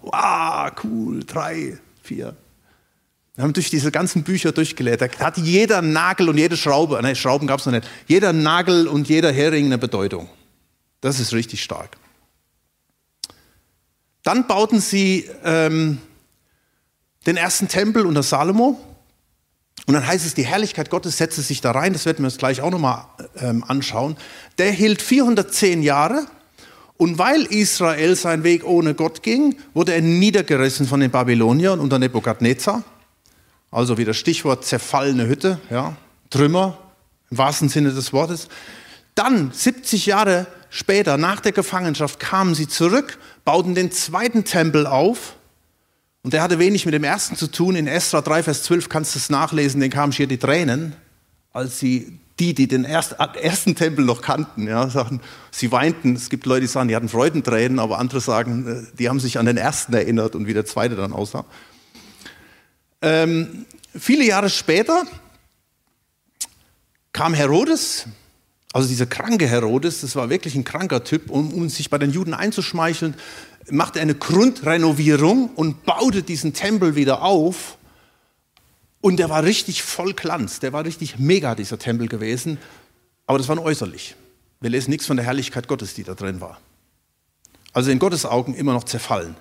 wow, 0.00 0.70
cool, 0.84 1.24
drei, 1.24 1.78
vier. 2.02 2.36
Wir 3.34 3.44
haben 3.44 3.52
durch 3.54 3.70
diese 3.70 3.90
ganzen 3.90 4.24
Bücher 4.24 4.52
durchgelehrt. 4.52 5.00
Da 5.00 5.08
hat 5.20 5.38
jeder 5.38 5.80
Nagel 5.80 6.28
und 6.28 6.36
jede 6.36 6.56
Schraube, 6.56 6.98
nein, 7.00 7.16
Schrauben 7.16 7.46
gab 7.46 7.60
es 7.60 7.66
noch 7.66 7.72
nicht, 7.72 7.88
jeder 8.06 8.32
Nagel 8.32 8.86
und 8.86 9.08
jeder 9.08 9.32
Hering 9.32 9.66
eine 9.66 9.78
Bedeutung. 9.78 10.28
Das 11.00 11.18
ist 11.18 11.32
richtig 11.32 11.62
stark. 11.62 11.96
Dann 14.22 14.46
bauten 14.46 14.80
sie 14.80 15.28
ähm, 15.44 15.98
den 17.26 17.36
ersten 17.36 17.68
Tempel 17.68 18.06
unter 18.06 18.22
Salomo. 18.22 18.78
Und 19.86 19.94
dann 19.94 20.06
heißt 20.06 20.24
es, 20.24 20.34
die 20.34 20.44
Herrlichkeit 20.44 20.90
Gottes 20.90 21.18
setzte 21.18 21.42
sich 21.42 21.60
da 21.60 21.72
rein, 21.72 21.92
das 21.92 22.06
werden 22.06 22.18
wir 22.18 22.26
uns 22.26 22.38
gleich 22.38 22.60
auch 22.60 22.70
nochmal 22.70 23.06
ähm, 23.40 23.64
anschauen. 23.66 24.16
Der 24.58 24.70
hielt 24.70 25.02
410 25.02 25.82
Jahre 25.82 26.26
und 26.96 27.18
weil 27.18 27.42
Israel 27.46 28.14
seinen 28.14 28.44
Weg 28.44 28.64
ohne 28.64 28.94
Gott 28.94 29.24
ging, 29.24 29.56
wurde 29.74 29.92
er 29.92 30.00
niedergerissen 30.00 30.86
von 30.86 31.00
den 31.00 31.10
Babyloniern 31.10 31.80
unter 31.80 31.98
Nebukadnezar. 31.98 32.84
Also 33.72 33.98
wieder 33.98 34.14
Stichwort 34.14 34.64
zerfallene 34.64 35.26
Hütte, 35.26 35.58
ja, 35.70 35.96
Trümmer 36.30 36.78
im 37.30 37.38
wahrsten 37.38 37.68
Sinne 37.68 37.90
des 37.90 38.12
Wortes. 38.12 38.48
Dann, 39.14 39.50
70 39.52 40.06
Jahre 40.06 40.46
später, 40.70 41.16
nach 41.16 41.40
der 41.40 41.52
Gefangenschaft, 41.52 42.20
kamen 42.20 42.54
sie 42.54 42.68
zurück, 42.68 43.18
bauten 43.44 43.74
den 43.74 43.90
zweiten 43.90 44.44
Tempel 44.44 44.86
auf. 44.86 45.34
Und 46.22 46.32
der 46.32 46.42
hatte 46.42 46.58
wenig 46.58 46.84
mit 46.84 46.94
dem 46.94 47.04
ersten 47.04 47.36
zu 47.36 47.48
tun. 47.48 47.74
In 47.74 47.88
Esra 47.88 48.20
3, 48.20 48.44
Vers 48.44 48.62
12 48.62 48.88
kannst 48.88 49.14
du 49.14 49.18
es 49.18 49.28
nachlesen, 49.28 49.80
den 49.80 49.90
kamen 49.90 50.12
hier 50.12 50.28
die 50.28 50.38
Tränen, 50.38 50.94
als 51.52 51.80
sie 51.80 52.18
die, 52.38 52.54
die 52.54 52.66
den 52.66 52.84
ersten 52.84 53.74
Tempel 53.74 54.04
noch 54.04 54.22
kannten, 54.22 54.66
ja, 54.66 54.88
sagen, 54.88 55.20
sie 55.50 55.70
weinten. 55.70 56.14
Es 56.14 56.30
gibt 56.30 56.46
Leute, 56.46 56.62
die 56.62 56.66
sagen, 56.66 56.88
die 56.88 56.96
hatten 56.96 57.08
Freudentränen, 57.08 57.78
aber 57.78 57.98
andere 57.98 58.20
sagen, 58.20 58.66
äh, 58.66 58.96
die 58.96 59.08
haben 59.08 59.20
sich 59.20 59.38
an 59.38 59.46
den 59.46 59.56
ersten 59.56 59.92
erinnert 59.92 60.34
und 60.34 60.46
wie 60.46 60.54
der 60.54 60.64
zweite 60.64 60.96
dann 60.96 61.12
aussah. 61.12 61.44
Ähm, 63.02 63.66
viele 63.96 64.24
Jahre 64.24 64.48
später 64.48 65.04
kam 67.12 67.34
Herodes, 67.34 68.06
also 68.72 68.88
dieser 68.88 69.06
kranke 69.06 69.46
Herodes, 69.46 70.00
das 70.00 70.16
war 70.16 70.30
wirklich 70.30 70.54
ein 70.54 70.64
kranker 70.64 71.04
Typ, 71.04 71.30
um, 71.30 71.52
um 71.52 71.68
sich 71.68 71.90
bei 71.90 71.98
den 71.98 72.10
Juden 72.10 72.32
einzuschmeicheln, 72.32 73.14
machte 73.70 74.00
eine 74.00 74.14
Grundrenovierung 74.14 75.50
und 75.54 75.84
baute 75.84 76.22
diesen 76.22 76.54
Tempel 76.54 76.96
wieder 76.96 77.22
auf. 77.22 77.78
Und 79.00 79.16
der 79.18 79.28
war 79.28 79.44
richtig 79.44 79.82
voll 79.82 80.14
Glanz, 80.14 80.60
der 80.60 80.72
war 80.72 80.84
richtig 80.84 81.18
mega, 81.18 81.54
dieser 81.54 81.78
Tempel 81.78 82.08
gewesen. 82.08 82.58
Aber 83.26 83.38
das 83.38 83.48
war 83.48 83.56
nur 83.56 83.64
äußerlich. 83.64 84.16
Wir 84.60 84.70
lesen 84.70 84.90
nichts 84.90 85.06
von 85.06 85.16
der 85.16 85.26
Herrlichkeit 85.26 85.68
Gottes, 85.68 85.94
die 85.94 86.04
da 86.04 86.14
drin 86.14 86.40
war. 86.40 86.60
Also 87.72 87.90
in 87.90 87.98
Gottes 87.98 88.26
Augen 88.26 88.54
immer 88.54 88.72
noch 88.72 88.84
zerfallen. 88.84 89.34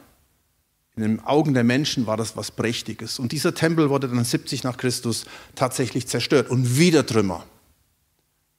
In 0.96 1.04
den 1.04 1.20
Augen 1.22 1.54
der 1.54 1.63
Menschen 1.63 2.08
war 2.08 2.18
das 2.18 2.36
was 2.36 2.51
Prächtiges. 2.51 3.20
Und 3.20 3.32
dieser 3.32 3.54
Tempel 3.54 3.90
wurde 3.90 4.08
dann 4.08 4.24
70 4.24 4.63
nach 4.63 4.78
Christus 4.78 5.25
tatsächlich 5.56 6.08
zerstört 6.08 6.50
und 6.50 6.78
wieder 6.78 7.06
Trümmer. 7.06 7.46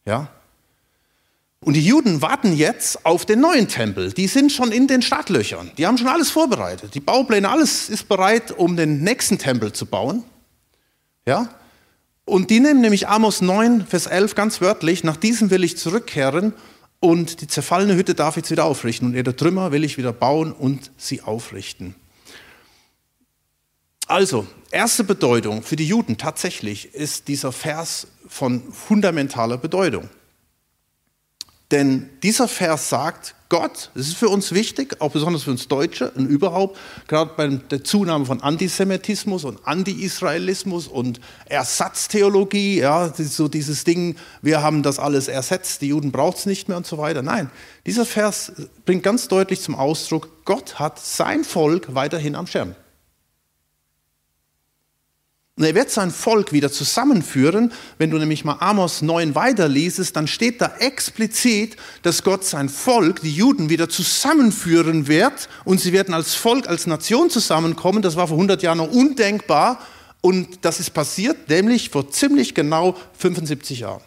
Ja? 0.05 0.31
Und 1.63 1.75
die 1.75 1.85
Juden 1.85 2.21
warten 2.23 2.53
jetzt 2.57 3.07
auf 3.07 3.25
den 3.25 3.41
neuen 3.41 3.69
Tempel. 3.69 4.13
Die 4.13 4.27
sind 4.27 4.51
schon 4.51 4.73
in 4.73 4.89
den 4.89 5.01
Startlöchern. 5.01 5.71
Die 5.79 5.87
haben 5.87 5.97
schon 5.97 6.09
alles 6.09 6.29
vorbereitet. 6.29 6.97
Die 6.97 7.01
Baupläne, 7.01 7.49
alles 7.49 7.89
ist 7.89 8.09
bereit, 8.09 8.51
um 8.51 8.77
den 8.77 9.03
nächsten 9.05 9.39
Tempel 9.39 9.73
zu 9.73 9.87
bauen. 9.87 10.25
Ja? 11.25 11.49
Und 12.25 12.51
die 12.51 12.59
nehmen 12.59 12.81
nämlich 12.81 13.07
Amos 13.07 13.43
9, 13.43 13.87
Vers 13.87 14.07
11 14.07 14.35
ganz 14.35 14.61
wörtlich, 14.61 15.05
nach 15.05 15.17
diesem 15.17 15.51
will 15.51 15.63
ich 15.63 15.77
zurückkehren 15.77 16.53
und 16.99 17.41
die 17.41 17.47
zerfallene 17.47 17.95
Hütte 17.95 18.17
darf 18.17 18.37
ich 18.37 18.51
wieder 18.51 18.65
aufrichten 18.65 19.09
und 19.09 19.15
ihre 19.15 19.37
Trümmer 19.37 19.71
will 19.71 19.85
ich 19.85 19.99
wieder 19.99 20.13
bauen 20.13 20.53
und 20.53 20.91
sie 20.97 21.21
aufrichten. 21.21 21.95
Also, 24.09 24.47
erste 24.73 25.05
Bedeutung 25.05 25.63
für 25.63 25.77
die 25.77 25.87
Juden 25.87 26.19
tatsächlich 26.19 26.93
ist 26.93 27.29
dieser 27.29 27.53
Vers 27.53 28.09
von 28.27 28.73
fundamentaler 28.73 29.59
Bedeutung. 29.59 30.09
Denn 31.73 32.11
dieser 32.23 32.49
Vers 32.49 32.91
sagt, 32.91 33.35
Gott, 33.49 33.91
das 33.95 34.09
ist 34.09 34.17
für 34.17 34.29
uns 34.29 34.53
wichtig, 34.53 35.01
auch 35.01 35.11
besonders 35.11 35.43
für 35.43 35.51
uns 35.51 35.69
Deutsche 35.69 36.11
und 36.11 36.27
überhaupt, 36.27 36.79
gerade 37.09 37.33
bei 37.37 37.49
der 37.49 37.83
Zunahme 37.83 38.25
von 38.27 38.43
Antisemitismus 38.43 39.45
und 39.45 39.59
Anti-Israelismus 39.67 40.87
und 40.87 41.21
Ersatztheologie, 41.47 42.81
ja, 42.81 43.13
so 43.15 43.49
dieses 43.49 43.85
Ding, 43.85 44.17
wir 44.43 44.63
haben 44.63 44.83
das 44.83 44.99
alles 44.99 45.29
ersetzt, 45.29 45.83
die 45.83 45.89
Juden 45.89 46.13
braucht 46.13 46.39
es 46.39 46.47
nicht 46.47 46.69
mehr 46.69 46.77
und 46.77 46.87
so 46.87 46.99
weiter. 46.99 47.23
Nein, 47.23 47.51
dieser 47.85 48.07
Vers 48.07 48.53
bringt 48.85 49.03
ganz 49.03 49.29
deutlich 49.29 49.61
zum 49.61 49.75
Ausdruck, 49.75 50.29
Gott 50.45 50.79
hat 50.79 50.99
sein 50.99 51.43
Volk 51.43 51.95
weiterhin 51.95 52.37
am 52.37 52.47
Schirm. 52.47 52.75
Und 55.57 55.65
er 55.65 55.75
wird 55.75 55.91
sein 55.91 56.11
Volk 56.11 56.53
wieder 56.53 56.73
zusammenführen. 56.73 57.73
Wenn 57.99 58.11
du 58.11 58.17
nämlich 58.17 58.45
mal 58.45 58.57
Amos 58.61 59.03
9 59.03 59.35
weiterliest, 59.35 60.17
dann 60.17 60.27
steht 60.27 60.63
da 60.63 60.77
explizit, 60.79 61.77
dass 62.03 62.23
Gott 62.23 62.45
sein 62.45 62.71
Volk, 62.71 63.21
die 63.21 63.35
Juden, 63.35 63.69
wieder 63.69 63.91
zusammenführen 63.91 65.09
wird 65.09 65.51
und 65.65 65.79
sie 65.79 65.93
werden 65.93 66.15
als 66.15 66.35
Volk, 66.35 66.69
als 66.69 66.87
Nation 66.87 67.29
zusammenkommen. 67.29 68.01
Das 68.01 68.17
war 68.17 68.29
vor 68.29 68.39
100 68.39 68.63
Jahren 68.63 68.79
noch 68.79 68.91
undenkbar 68.91 69.79
und 70.23 70.65
das 70.65 70.81
ist 70.81 70.91
passiert, 70.95 71.51
nämlich 71.51 71.91
vor 71.91 72.11
ziemlich 72.11 72.55
genau 72.55 72.97
75 73.19 73.81
Jahren. 73.81 74.03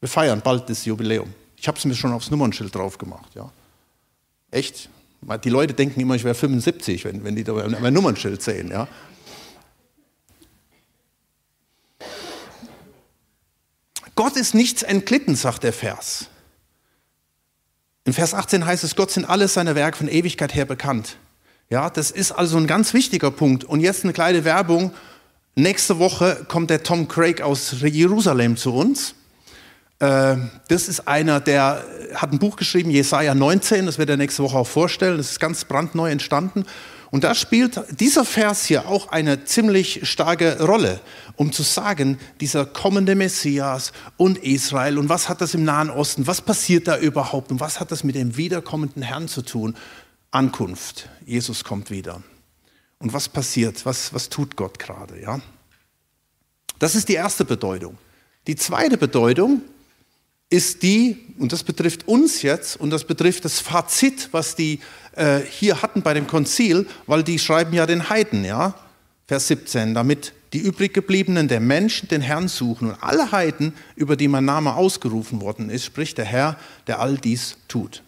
Wir 0.00 0.08
feiern 0.08 0.40
bald 0.42 0.68
das 0.68 0.84
Jubiläum. 0.84 1.32
Ich 1.56 1.68
habe 1.68 1.78
es 1.78 1.84
mir 1.84 1.94
schon 1.94 2.10
aufs 2.10 2.28
Nummernschild 2.28 2.74
drauf 2.74 2.98
gemacht. 2.98 3.30
Ja. 3.36 3.52
Echt? 4.50 4.88
Die 5.44 5.50
Leute 5.50 5.74
denken 5.74 6.00
immer, 6.00 6.16
ich 6.16 6.24
wäre 6.24 6.34
75, 6.34 7.04
wenn, 7.04 7.22
wenn 7.22 7.36
die 7.36 7.44
da 7.44 7.52
mein 7.80 7.94
Nummernschild 7.94 8.42
sehen. 8.42 8.72
Ja. 8.72 8.88
Gott 14.14 14.36
ist 14.36 14.54
nichts 14.54 14.82
entglitten, 14.82 15.36
sagt 15.36 15.62
der 15.62 15.72
Vers. 15.72 16.26
In 18.04 18.12
Vers 18.12 18.34
18 18.34 18.66
heißt 18.66 18.84
es, 18.84 18.96
Gott 18.96 19.10
sind 19.10 19.24
alle 19.24 19.48
seine 19.48 19.74
Werke 19.74 19.98
von 19.98 20.08
Ewigkeit 20.08 20.54
her 20.54 20.64
bekannt. 20.64 21.16
Ja, 21.70 21.88
das 21.88 22.10
ist 22.10 22.32
also 22.32 22.58
ein 22.58 22.66
ganz 22.66 22.92
wichtiger 22.94 23.30
Punkt. 23.30 23.64
Und 23.64 23.80
jetzt 23.80 24.04
eine 24.04 24.12
kleine 24.12 24.44
Werbung. 24.44 24.92
Nächste 25.54 25.98
Woche 25.98 26.44
kommt 26.48 26.70
der 26.70 26.82
Tom 26.82 27.08
Craig 27.08 27.40
aus 27.40 27.74
Jerusalem 27.80 28.56
zu 28.56 28.74
uns. 28.74 29.14
Äh, 30.00 30.36
das 30.68 30.88
ist 30.88 31.06
einer, 31.06 31.40
der 31.40 31.84
hat 32.14 32.32
ein 32.32 32.38
Buch 32.38 32.56
geschrieben, 32.56 32.90
Jesaja 32.90 33.34
19, 33.34 33.86
das 33.86 33.98
wird 33.98 34.10
er 34.10 34.16
nächste 34.16 34.42
Woche 34.42 34.58
auch 34.58 34.66
vorstellen. 34.66 35.16
Das 35.16 35.30
ist 35.30 35.40
ganz 35.40 35.64
brandneu 35.64 36.10
entstanden. 36.10 36.66
Und 37.12 37.24
da 37.24 37.34
spielt 37.34 37.78
dieser 38.00 38.24
Vers 38.24 38.64
hier 38.64 38.88
auch 38.88 39.08
eine 39.08 39.44
ziemlich 39.44 40.08
starke 40.08 40.64
Rolle, 40.64 40.98
um 41.36 41.52
zu 41.52 41.62
sagen, 41.62 42.18
dieser 42.40 42.64
kommende 42.64 43.14
Messias 43.14 43.92
und 44.16 44.38
Israel 44.38 44.96
und 44.96 45.10
was 45.10 45.28
hat 45.28 45.42
das 45.42 45.52
im 45.52 45.62
Nahen 45.62 45.90
Osten, 45.90 46.26
was 46.26 46.40
passiert 46.40 46.88
da 46.88 46.96
überhaupt 46.96 47.52
und 47.52 47.60
was 47.60 47.80
hat 47.80 47.92
das 47.92 48.02
mit 48.02 48.14
dem 48.14 48.38
wiederkommenden 48.38 49.02
Herrn 49.02 49.28
zu 49.28 49.42
tun? 49.42 49.76
Ankunft, 50.30 51.10
Jesus 51.26 51.64
kommt 51.64 51.90
wieder. 51.90 52.22
Und 52.98 53.12
was 53.12 53.28
passiert? 53.28 53.84
Was, 53.84 54.14
was 54.14 54.30
tut 54.30 54.56
Gott 54.56 54.78
gerade? 54.78 55.20
Ja? 55.20 55.38
Das 56.78 56.94
ist 56.94 57.10
die 57.10 57.14
erste 57.14 57.44
Bedeutung. 57.44 57.98
Die 58.46 58.56
zweite 58.56 58.96
Bedeutung 58.96 59.60
ist 60.52 60.82
die, 60.82 61.16
und 61.38 61.50
das 61.50 61.64
betrifft 61.64 62.06
uns 62.06 62.42
jetzt, 62.42 62.76
und 62.76 62.90
das 62.90 63.04
betrifft 63.04 63.46
das 63.46 63.60
Fazit, 63.60 64.28
was 64.32 64.54
die 64.54 64.80
äh, 65.16 65.40
hier 65.40 65.80
hatten 65.80 66.02
bei 66.02 66.12
dem 66.12 66.26
Konzil, 66.26 66.86
weil 67.06 67.22
die 67.22 67.38
schreiben 67.38 67.72
ja 67.72 67.86
den 67.86 68.10
Heiden, 68.10 68.44
ja, 68.44 68.74
Vers 69.26 69.48
17, 69.48 69.94
damit 69.94 70.34
die 70.52 70.58
übrig 70.58 70.92
gebliebenen 70.92 71.48
der 71.48 71.60
Menschen 71.60 72.08
den 72.08 72.20
Herrn 72.20 72.48
suchen 72.48 72.90
und 72.90 73.02
alle 73.02 73.32
Heiden, 73.32 73.72
über 73.96 74.14
die 74.14 74.28
mein 74.28 74.44
Name 74.44 74.74
ausgerufen 74.74 75.40
worden 75.40 75.70
ist, 75.70 75.86
spricht 75.86 76.18
der 76.18 76.26
Herr, 76.26 76.58
der 76.86 77.00
all 77.00 77.16
dies 77.16 77.56
tut. 77.68 78.02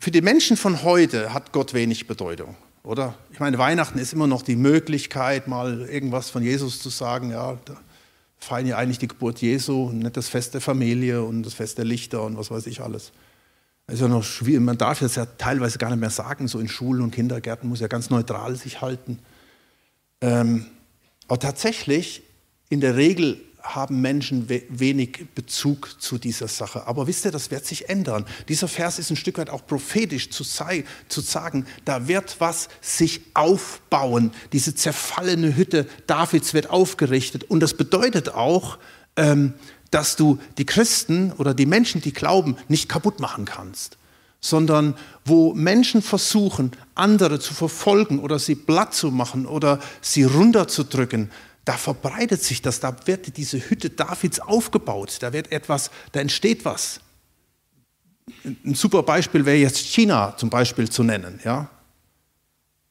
Für 0.00 0.10
die 0.10 0.22
Menschen 0.22 0.56
von 0.56 0.82
heute 0.82 1.32
hat 1.32 1.52
Gott 1.52 1.74
wenig 1.74 2.08
Bedeutung, 2.08 2.56
oder? 2.82 3.14
Ich 3.32 3.38
meine, 3.38 3.58
Weihnachten 3.58 4.00
ist 4.00 4.12
immer 4.12 4.26
noch 4.26 4.42
die 4.42 4.56
Möglichkeit, 4.56 5.46
mal 5.46 5.82
irgendwas 5.82 6.28
von 6.28 6.42
Jesus 6.42 6.82
zu 6.82 6.88
sagen, 6.88 7.30
ja, 7.30 7.56
feiern 8.40 8.66
ja 8.66 8.76
eigentlich 8.76 8.98
die 8.98 9.08
Geburt 9.08 9.40
Jesu 9.40 9.84
und 9.84 9.98
nicht 10.00 10.16
das 10.16 10.28
Fest 10.28 10.54
der 10.54 10.60
Familie 10.60 11.22
und 11.22 11.42
das 11.42 11.54
Fest 11.54 11.78
der 11.78 11.84
Lichter 11.84 12.22
und 12.22 12.36
was 12.36 12.50
weiß 12.50 12.66
ich 12.66 12.80
alles. 12.80 13.12
ist 13.86 14.00
ja 14.00 14.08
noch 14.08 14.24
schwierig. 14.24 14.62
Man 14.62 14.78
darf 14.78 15.00
jetzt 15.02 15.16
ja 15.16 15.26
teilweise 15.26 15.78
gar 15.78 15.90
nicht 15.90 16.00
mehr 16.00 16.10
sagen, 16.10 16.48
so 16.48 16.58
in 16.58 16.68
Schulen 16.68 17.02
und 17.02 17.10
Kindergärten 17.10 17.68
muss 17.68 17.80
ja 17.80 17.88
ganz 17.88 18.10
neutral 18.10 18.56
sich 18.56 18.80
halten. 18.80 19.18
Ähm, 20.20 20.66
aber 21.28 21.38
tatsächlich, 21.38 22.22
in 22.70 22.80
der 22.80 22.96
Regel 22.96 23.40
haben 23.62 24.00
Menschen 24.00 24.48
wenig 24.48 25.26
Bezug 25.34 25.96
zu 26.00 26.18
dieser 26.18 26.48
Sache. 26.48 26.86
Aber 26.86 27.06
wisst 27.06 27.24
ihr, 27.24 27.30
das 27.30 27.50
wird 27.50 27.66
sich 27.66 27.88
ändern. 27.88 28.24
Dieser 28.48 28.68
Vers 28.68 28.98
ist 28.98 29.10
ein 29.10 29.16
Stück 29.16 29.38
weit 29.38 29.50
auch 29.50 29.66
prophetisch 29.66 30.30
zu, 30.30 30.44
zu 30.44 31.20
sagen, 31.20 31.66
da 31.84 32.08
wird 32.08 32.36
was 32.40 32.68
sich 32.80 33.20
aufbauen. 33.34 34.32
Diese 34.52 34.74
zerfallene 34.74 35.56
Hütte 35.56 35.86
Davids 36.06 36.54
wird 36.54 36.70
aufgerichtet. 36.70 37.44
Und 37.44 37.60
das 37.60 37.74
bedeutet 37.74 38.30
auch, 38.30 38.78
ähm, 39.16 39.54
dass 39.90 40.16
du 40.16 40.38
die 40.58 40.66
Christen 40.66 41.32
oder 41.32 41.54
die 41.54 41.66
Menschen, 41.66 42.00
die 42.00 42.12
glauben, 42.12 42.56
nicht 42.68 42.88
kaputt 42.88 43.20
machen 43.20 43.44
kannst 43.44 43.96
sondern 44.40 44.94
wo 45.24 45.52
Menschen 45.52 46.02
versuchen, 46.02 46.72
andere 46.94 47.38
zu 47.40 47.54
verfolgen 47.54 48.18
oder 48.18 48.38
sie 48.38 48.54
platt 48.54 48.94
zu 48.94 49.10
machen 49.10 49.46
oder 49.46 49.80
sie 50.00 50.24
runterzudrücken, 50.24 51.30
da 51.64 51.74
verbreitet 51.74 52.42
sich 52.42 52.62
das, 52.62 52.80
da 52.80 52.94
wird 53.06 53.36
diese 53.36 53.58
Hütte 53.58 53.90
Davids 53.90 54.40
aufgebaut, 54.40 55.18
da 55.20 55.32
wird 55.32 55.52
etwas, 55.52 55.90
da 56.12 56.20
entsteht 56.20 56.64
was. 56.64 57.00
Ein 58.44 58.74
super 58.74 59.02
Beispiel 59.02 59.44
wäre 59.44 59.56
jetzt 59.56 59.78
China 59.78 60.36
zum 60.36 60.50
Beispiel 60.50 60.88
zu 60.88 61.02
nennen. 61.02 61.40
Ja? 61.44 61.68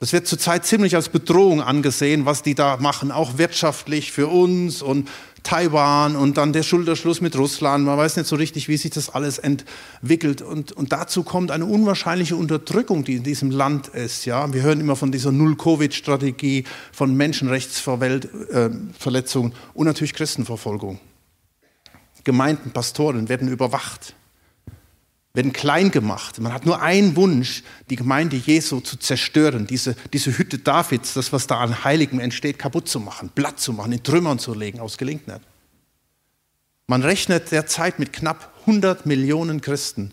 Das 0.01 0.13
wird 0.13 0.27
zurzeit 0.27 0.65
ziemlich 0.65 0.95
als 0.95 1.09
Bedrohung 1.09 1.61
angesehen, 1.61 2.25
was 2.25 2.41
die 2.41 2.55
da 2.55 2.77
machen, 2.77 3.11
auch 3.11 3.37
wirtschaftlich 3.37 4.13
für 4.13 4.27
uns 4.27 4.81
und 4.81 5.09
Taiwan 5.43 6.15
und 6.15 6.37
dann 6.37 6.53
der 6.53 6.63
Schulterschluss 6.63 7.19
mit 7.19 7.37
Russland. 7.37 7.83
Man 7.83 7.97
weiß 7.97 8.15
nicht 8.15 8.27
so 8.27 8.37
richtig, 8.37 8.69
wie 8.69 8.77
sich 8.77 8.91
das 8.91 9.09
alles 9.09 9.39
entwickelt. 9.39 10.41
Und, 10.41 10.71
und 10.71 10.93
dazu 10.93 11.23
kommt 11.23 11.51
eine 11.51 11.65
unwahrscheinliche 11.65 12.37
Unterdrückung, 12.37 13.03
die 13.03 13.15
in 13.15 13.23
diesem 13.23 13.51
Land 13.51 13.89
ist. 13.89 14.23
Ja? 14.23 14.53
Wir 14.53 14.61
hören 14.61 14.79
immer 14.79 14.95
von 14.95 15.11
dieser 15.11 15.33
Null-Covid-Strategie, 15.33 16.63
von 16.93 17.13
Menschenrechtsverletzungen 17.17 19.53
und 19.73 19.85
natürlich 19.85 20.13
Christenverfolgung. 20.13 20.97
Gemeinden, 22.23 22.71
Pastoren 22.71 23.27
werden 23.27 23.49
überwacht 23.49 24.15
werden 25.33 25.53
klein 25.53 25.91
gemacht. 25.91 26.39
Man 26.39 26.53
hat 26.53 26.65
nur 26.65 26.81
einen 26.81 27.15
Wunsch, 27.15 27.63
die 27.89 27.95
Gemeinde 27.95 28.35
Jesu 28.35 28.79
zu 28.79 28.97
zerstören, 28.97 29.67
diese, 29.67 29.95
diese 30.11 30.37
Hütte 30.37 30.57
Davids, 30.57 31.13
das, 31.13 31.31
was 31.31 31.47
da 31.47 31.59
an 31.59 31.83
Heiligem 31.83 32.19
entsteht, 32.19 32.57
kaputt 32.57 32.87
zu 32.87 32.99
machen, 32.99 33.29
platt 33.33 33.59
zu 33.59 33.73
machen, 33.73 33.91
in 33.91 34.03
Trümmern 34.03 34.39
zu 34.39 34.53
legen. 34.53 34.79
Aus 34.79 34.97
gelingt 34.97 35.27
nicht. 35.27 35.41
Man 36.87 37.03
rechnet 37.03 37.51
derzeit 37.51 37.99
mit 37.99 38.13
knapp 38.13 38.51
100 38.61 39.05
Millionen 39.05 39.61
Christen 39.61 40.11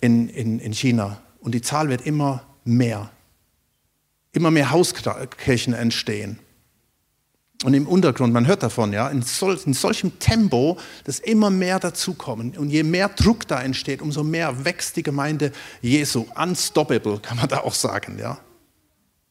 in, 0.00 0.28
in, 0.28 0.60
in 0.60 0.72
China 0.72 1.20
und 1.40 1.52
die 1.52 1.62
Zahl 1.62 1.88
wird 1.88 2.06
immer 2.06 2.44
mehr. 2.64 3.10
Immer 4.30 4.52
mehr 4.52 4.70
Hauskirchen 4.70 5.74
entstehen. 5.74 6.38
Und 7.64 7.74
im 7.74 7.88
Untergrund, 7.88 8.32
man 8.32 8.46
hört 8.46 8.62
davon, 8.62 8.92
ja, 8.92 9.08
in, 9.08 9.22
sol 9.22 9.58
in 9.66 9.74
solchem 9.74 10.18
Tempo, 10.20 10.78
dass 11.04 11.18
immer 11.18 11.50
mehr 11.50 11.80
dazukommen. 11.80 12.56
Und 12.56 12.70
je 12.70 12.84
mehr 12.84 13.08
Druck 13.08 13.48
da 13.48 13.60
entsteht, 13.60 14.00
umso 14.00 14.22
mehr 14.22 14.64
wächst 14.64 14.96
die 14.96 15.02
Gemeinde 15.02 15.50
Jesu. 15.82 16.26
Unstoppable, 16.36 17.18
kann 17.18 17.36
man 17.36 17.48
da 17.48 17.60
auch 17.60 17.74
sagen, 17.74 18.16
ja. 18.18 18.38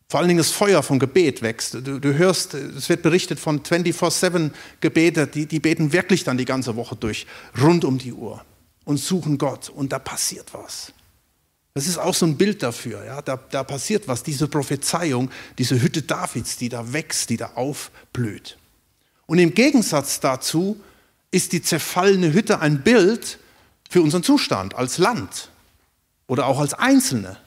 Vor 0.10 0.20
allen 0.20 0.30
Dingen 0.30 0.38
das 0.38 0.52
Feuer 0.52 0.84
vom 0.84 1.00
Gebet 1.00 1.42
wächst. 1.42 1.74
Du, 1.76 2.00
du 2.00 2.14
hörst, 2.18 2.54
es 2.54 2.88
wird 2.90 3.02
berichtet 3.02 3.40
von 3.40 3.62
24-7 3.62 4.52
Gebete, 4.80 5.28
die, 5.28 5.46
die 5.46 5.60
beten 5.60 5.92
wirklich 5.92 6.24
dann 6.24 6.38
die 6.38 6.46
ganze 6.46 6.76
Woche 6.76 6.96
durch, 6.96 7.28
rund 7.62 7.86
um 7.86 7.98
die 7.98 8.14
Uhr 8.14 8.44
und 8.86 8.98
suchen 8.98 9.38
Gott. 9.38 9.70
Und 9.70 9.92
da 9.92 10.00
passiert 10.00 10.54
was. 10.54 10.94
Das 11.78 11.86
ist 11.86 12.00
auch 12.00 12.16
so 12.16 12.26
ein 12.26 12.36
Bild 12.36 12.64
dafür. 12.64 13.06
Ja? 13.06 13.22
Da, 13.22 13.38
da 13.52 13.64
passiert 13.64 14.08
was, 14.08 14.24
diese 14.24 14.48
Prophezeiung, 14.48 15.30
diese 15.60 15.80
Hütte 15.80 16.02
Davids, 16.02 16.58
die 16.58 16.70
da 16.70 16.92
wächst, 16.92 17.30
die 17.30 17.38
da 17.38 17.52
aufblüht. 17.54 18.58
Und 19.28 19.38
im 19.38 19.54
Gegensatz 19.54 20.20
dazu 20.20 20.82
ist 21.30 21.52
die 21.52 21.62
zerfallene 21.62 22.34
Hütte 22.34 22.62
ein 22.62 22.82
Bild 22.82 23.38
für 23.88 24.02
unseren 24.02 24.24
Zustand 24.24 24.74
als 24.74 24.98
Land 24.98 25.52
oder 26.26 26.48
auch 26.48 26.60
als 26.60 26.74
Einzelne. 26.74 27.38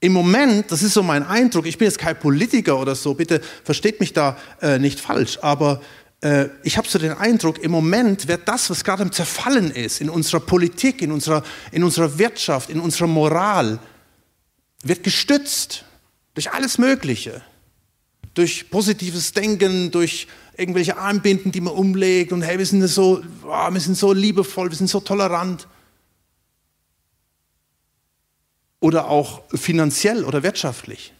Im 0.00 0.12
Moment, 0.12 0.72
das 0.72 0.82
ist 0.82 0.94
so 0.94 1.04
mein 1.04 1.22
Eindruck, 1.22 1.66
ich 1.66 1.78
bin 1.78 1.86
jetzt 1.86 2.00
kein 2.00 2.18
Politiker 2.18 2.80
oder 2.80 2.96
so, 2.96 3.14
bitte 3.14 3.40
versteht 3.62 4.00
mich 4.00 4.12
da 4.12 4.36
äh, 4.60 4.80
nicht 4.80 4.98
falsch, 4.98 5.38
aber 5.40 5.80
äh, 6.24 6.48
ich 6.62 6.78
habe 6.78 6.88
so 6.88 6.98
den 6.98 7.12
Eindruck, 7.12 7.58
im 7.58 7.70
Moment 7.70 8.28
wird 8.28 8.48
das, 8.48 8.70
was 8.70 8.82
gerade 8.82 9.02
im 9.02 9.12
Zerfallen 9.12 9.70
ist, 9.70 10.00
in 10.00 10.08
unserer 10.08 10.40
Politik, 10.40 11.02
in 11.02 11.12
unserer, 11.12 11.44
in 11.70 11.84
unserer 11.84 12.18
Wirtschaft, 12.18 12.70
in 12.70 12.80
unserer 12.80 13.06
Moral, 13.06 13.78
wird 14.82 15.04
gestützt 15.04 15.84
durch 16.32 16.50
alles 16.50 16.78
Mögliche. 16.78 17.42
Durch 18.32 18.70
positives 18.70 19.32
Denken, 19.32 19.90
durch 19.90 20.26
irgendwelche 20.56 20.96
Armbinden, 20.96 21.52
die 21.52 21.60
man 21.60 21.74
umlegt 21.74 22.32
und 22.32 22.40
hey, 22.40 22.58
wir 22.58 22.66
sind 22.66 22.86
so, 22.88 23.22
oh, 23.44 23.70
wir 23.70 23.80
sind 23.80 23.96
so 23.96 24.14
liebevoll, 24.14 24.70
wir 24.70 24.76
sind 24.76 24.88
so 24.88 25.00
tolerant. 25.00 25.68
Oder 28.80 29.08
auch 29.08 29.42
finanziell 29.54 30.24
oder 30.24 30.42
wirtschaftlich. 30.42 31.12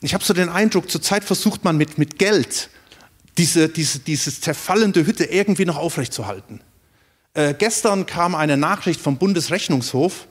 Ich 0.00 0.14
habe 0.14 0.24
so 0.24 0.32
den 0.32 0.48
Eindruck, 0.48 0.90
zurzeit 0.90 1.24
versucht 1.24 1.64
man 1.64 1.76
mit, 1.76 1.98
mit 1.98 2.18
Geld 2.18 2.70
diese, 3.38 3.68
diese, 3.68 4.00
diese 4.00 4.38
zerfallende 4.38 5.06
Hütte 5.06 5.24
irgendwie 5.24 5.64
noch 5.64 5.76
aufrechtzuerhalten. 5.76 6.60
Äh, 7.34 7.54
gestern 7.54 8.04
kam 8.04 8.34
eine 8.34 8.56
Nachricht 8.56 9.00
vom 9.00 9.16
Bundesrechnungshof. 9.16 10.26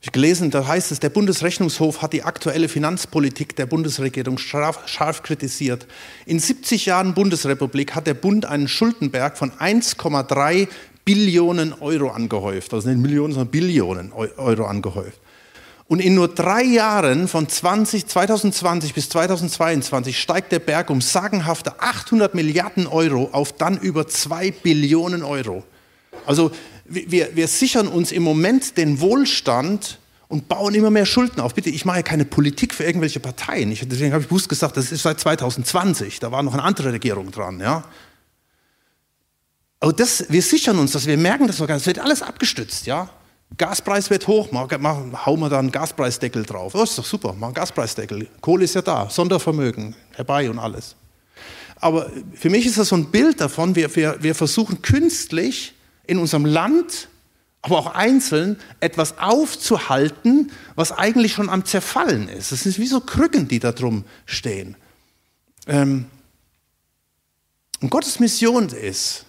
Ich 0.00 0.12
gelesen, 0.12 0.50
da 0.50 0.64
heißt 0.64 0.92
es, 0.92 1.00
der 1.00 1.08
Bundesrechnungshof 1.08 2.02
hat 2.02 2.12
die 2.12 2.22
aktuelle 2.22 2.68
Finanzpolitik 2.68 3.56
der 3.56 3.66
Bundesregierung 3.66 4.38
scharf, 4.38 4.86
scharf 4.86 5.24
kritisiert. 5.24 5.88
In 6.24 6.38
70 6.38 6.86
Jahren 6.86 7.14
Bundesrepublik 7.14 7.96
hat 7.96 8.06
der 8.06 8.14
Bund 8.14 8.44
einen 8.44 8.68
Schuldenberg 8.68 9.36
von 9.36 9.50
1,3 9.50 10.68
Billionen 11.04 11.72
Euro 11.80 12.10
angehäuft. 12.10 12.74
Also 12.74 12.90
nicht 12.90 13.00
Millionen, 13.00 13.32
sondern 13.32 13.50
Billionen 13.50 14.12
Euro 14.12 14.66
angehäuft. 14.66 15.18
Und 15.88 16.00
in 16.00 16.14
nur 16.14 16.28
drei 16.28 16.62
Jahren 16.62 17.28
von 17.28 17.48
20, 17.48 18.06
2020 18.06 18.92
bis 18.92 19.08
2022 19.08 20.20
steigt 20.20 20.52
der 20.52 20.58
Berg 20.58 20.90
um 20.90 21.00
sagenhafte 21.00 21.80
800 21.80 22.34
Milliarden 22.34 22.86
Euro 22.86 23.30
auf 23.32 23.54
dann 23.54 23.78
über 23.78 24.06
2 24.06 24.50
Billionen 24.50 25.22
Euro. 25.22 25.64
Also 26.26 26.50
wir, 26.84 27.34
wir 27.34 27.48
sichern 27.48 27.88
uns 27.88 28.12
im 28.12 28.22
Moment 28.22 28.76
den 28.76 29.00
Wohlstand 29.00 29.98
und 30.28 30.46
bauen 30.48 30.74
immer 30.74 30.90
mehr 30.90 31.06
Schulden 31.06 31.40
auf. 31.40 31.54
Bitte, 31.54 31.70
ich 31.70 31.86
mache 31.86 31.98
ja 31.98 32.02
keine 32.02 32.26
Politik 32.26 32.74
für 32.74 32.84
irgendwelche 32.84 33.18
Parteien. 33.18 33.72
Ich, 33.72 33.80
deswegen 33.88 34.12
habe 34.12 34.22
ich 34.22 34.28
bewusst 34.28 34.50
gesagt, 34.50 34.76
das 34.76 34.92
ist 34.92 35.02
seit 35.02 35.18
2020. 35.18 36.20
Da 36.20 36.30
war 36.30 36.42
noch 36.42 36.52
eine 36.52 36.64
andere 36.64 36.92
Regierung 36.92 37.30
dran. 37.30 37.60
Ja? 37.60 37.84
Aber 39.80 39.94
das, 39.94 40.26
wir 40.28 40.42
sichern 40.42 40.78
uns 40.78 40.92
das, 40.92 41.06
wir 41.06 41.16
merken 41.16 41.46
das 41.46 41.56
sogar, 41.56 41.78
es 41.78 41.86
wird 41.86 41.98
alles 41.98 42.20
abgestützt. 42.20 42.84
Ja? 42.84 43.08
Gaspreis 43.56 44.10
wird 44.10 44.26
hoch, 44.26 44.52
hauen 44.52 45.40
wir 45.40 45.48
da 45.48 45.58
einen 45.58 45.72
Gaspreisdeckel 45.72 46.44
drauf. 46.44 46.74
Oh, 46.74 46.82
ist 46.82 46.98
doch 46.98 47.04
super, 47.04 47.34
mach 47.36 47.48
einen 47.48 47.54
Gaspreisdeckel. 47.54 48.28
Kohle 48.40 48.64
ist 48.64 48.74
ja 48.74 48.82
da, 48.82 49.08
Sondervermögen 49.08 49.96
herbei 50.14 50.50
und 50.50 50.58
alles. 50.58 50.96
Aber 51.76 52.10
für 52.34 52.50
mich 52.50 52.66
ist 52.66 52.78
das 52.78 52.88
so 52.88 52.96
ein 52.96 53.10
Bild 53.10 53.40
davon, 53.40 53.74
wir, 53.74 53.94
wir, 53.96 54.22
wir 54.22 54.34
versuchen 54.34 54.82
künstlich 54.82 55.74
in 56.06 56.18
unserem 56.18 56.44
Land, 56.44 57.08
aber 57.62 57.78
auch 57.78 57.94
einzeln, 57.94 58.58
etwas 58.80 59.18
aufzuhalten, 59.18 60.52
was 60.74 60.92
eigentlich 60.92 61.32
schon 61.32 61.48
am 61.48 61.64
Zerfallen 61.64 62.28
ist. 62.28 62.52
Das 62.52 62.60
sind 62.60 62.78
wie 62.78 62.86
so 62.86 63.00
Krücken, 63.00 63.48
die 63.48 63.58
da 63.58 63.72
drum 63.72 64.04
stehen. 64.26 64.76
Ähm, 65.66 66.06
und 67.80 67.90
Gottes 67.90 68.18
Mission 68.20 68.68
ist, 68.68 69.24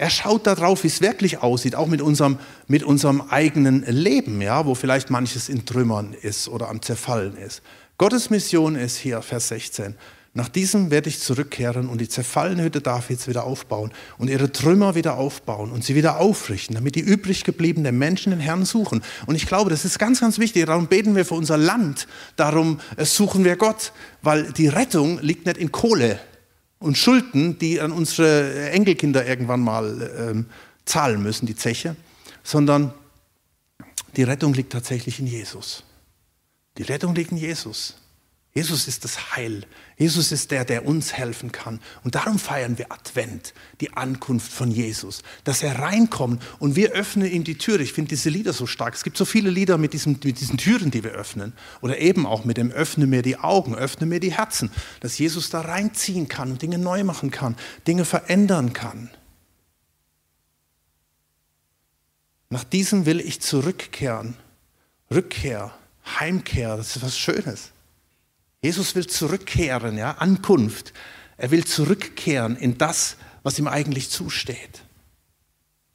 er 0.00 0.08
schaut 0.08 0.46
darauf, 0.46 0.82
wie 0.82 0.86
es 0.86 1.02
wirklich 1.02 1.42
aussieht, 1.42 1.74
auch 1.74 1.86
mit 1.86 2.00
unserem, 2.00 2.38
mit 2.66 2.82
unserem 2.82 3.20
eigenen 3.20 3.84
Leben, 3.84 4.40
ja, 4.40 4.64
wo 4.64 4.74
vielleicht 4.74 5.10
manches 5.10 5.50
in 5.50 5.66
Trümmern 5.66 6.14
ist 6.14 6.48
oder 6.48 6.70
am 6.70 6.80
Zerfallen 6.80 7.36
ist. 7.36 7.60
Gottes 7.98 8.30
Mission 8.30 8.76
ist 8.76 8.96
hier, 8.96 9.20
Vers 9.20 9.48
16. 9.48 9.94
Nach 10.32 10.48
diesem 10.48 10.90
werde 10.90 11.10
ich 11.10 11.20
zurückkehren 11.20 11.86
und 11.86 12.00
die 12.00 12.08
zerfallene 12.08 12.62
Hütte 12.62 12.80
Davids 12.80 13.28
wieder 13.28 13.44
aufbauen 13.44 13.92
und 14.16 14.30
ihre 14.30 14.50
Trümmer 14.50 14.94
wieder 14.94 15.18
aufbauen 15.18 15.70
und 15.70 15.84
sie 15.84 15.94
wieder 15.94 16.18
aufrichten, 16.18 16.76
damit 16.76 16.94
die 16.94 17.00
übrig 17.00 17.44
gebliebenen 17.44 17.98
Menschen 17.98 18.30
den 18.30 18.40
Herrn 18.40 18.64
suchen. 18.64 19.02
Und 19.26 19.34
ich 19.34 19.44
glaube, 19.44 19.68
das 19.68 19.84
ist 19.84 19.98
ganz, 19.98 20.22
ganz 20.22 20.38
wichtig. 20.38 20.64
Darum 20.64 20.86
beten 20.86 21.14
wir 21.14 21.26
für 21.26 21.34
unser 21.34 21.58
Land. 21.58 22.08
Darum 22.36 22.80
äh, 22.96 23.04
suchen 23.04 23.44
wir 23.44 23.56
Gott, 23.56 23.92
weil 24.22 24.50
die 24.52 24.68
Rettung 24.68 25.20
liegt 25.20 25.44
nicht 25.44 25.58
in 25.58 25.70
Kohle, 25.70 26.20
und 26.80 26.98
Schulden, 26.98 27.58
die 27.58 27.80
an 27.80 27.92
unsere 27.92 28.70
Enkelkinder 28.70 29.26
irgendwann 29.26 29.60
mal 29.60 30.10
ähm, 30.18 30.46
zahlen 30.84 31.22
müssen, 31.22 31.46
die 31.46 31.54
Zeche, 31.54 31.94
sondern 32.42 32.92
die 34.16 34.24
Rettung 34.24 34.54
liegt 34.54 34.72
tatsächlich 34.72 35.20
in 35.20 35.26
Jesus. 35.26 35.84
Die 36.78 36.82
Rettung 36.82 37.14
liegt 37.14 37.30
in 37.30 37.36
Jesus. 37.36 37.96
Jesus 38.52 38.88
ist 38.88 39.04
das 39.04 39.36
Heil. 39.36 39.64
Jesus 39.96 40.32
ist 40.32 40.50
der, 40.50 40.64
der 40.64 40.84
uns 40.84 41.12
helfen 41.12 41.52
kann. 41.52 41.78
Und 42.02 42.16
darum 42.16 42.36
feiern 42.36 42.78
wir 42.78 42.90
Advent, 42.90 43.54
die 43.80 43.92
Ankunft 43.92 44.50
von 44.50 44.72
Jesus, 44.72 45.22
dass 45.44 45.62
er 45.62 45.78
reinkommt 45.78 46.42
und 46.58 46.74
wir 46.74 46.90
öffnen 46.90 47.30
ihm 47.30 47.44
die 47.44 47.58
Türe. 47.58 47.84
Ich 47.84 47.92
finde 47.92 48.08
diese 48.08 48.28
Lieder 48.28 48.52
so 48.52 48.66
stark. 48.66 48.94
Es 48.94 49.04
gibt 49.04 49.16
so 49.16 49.24
viele 49.24 49.50
Lieder 49.50 49.78
mit 49.78 49.92
diesen, 49.92 50.18
mit 50.24 50.40
diesen 50.40 50.58
Türen, 50.58 50.90
die 50.90 51.04
wir 51.04 51.12
öffnen. 51.12 51.52
Oder 51.80 51.98
eben 51.98 52.26
auch 52.26 52.44
mit 52.44 52.56
dem 52.56 52.72
Öffne 52.72 53.06
mir 53.06 53.22
die 53.22 53.36
Augen, 53.36 53.76
öffne 53.76 54.06
mir 54.06 54.18
die 54.18 54.32
Herzen, 54.32 54.72
dass 54.98 55.18
Jesus 55.18 55.50
da 55.50 55.60
reinziehen 55.60 56.26
kann 56.26 56.50
und 56.50 56.60
Dinge 56.60 56.78
neu 56.78 57.04
machen 57.04 57.30
kann, 57.30 57.56
Dinge 57.86 58.04
verändern 58.04 58.72
kann. 58.72 59.10
Nach 62.48 62.64
diesem 62.64 63.06
will 63.06 63.20
ich 63.20 63.40
zurückkehren. 63.40 64.36
Rückkehr, 65.08 65.72
Heimkehr, 66.18 66.76
das 66.76 66.96
ist 66.96 67.02
was 67.02 67.16
Schönes. 67.16 67.70
Jesus 68.62 68.94
will 68.94 69.06
zurückkehren, 69.06 69.96
ja, 69.96 70.12
Ankunft. 70.12 70.92
Er 71.36 71.50
will 71.50 71.64
zurückkehren 71.64 72.56
in 72.56 72.76
das, 72.76 73.16
was 73.42 73.58
ihm 73.58 73.66
eigentlich 73.66 74.10
zusteht. 74.10 74.82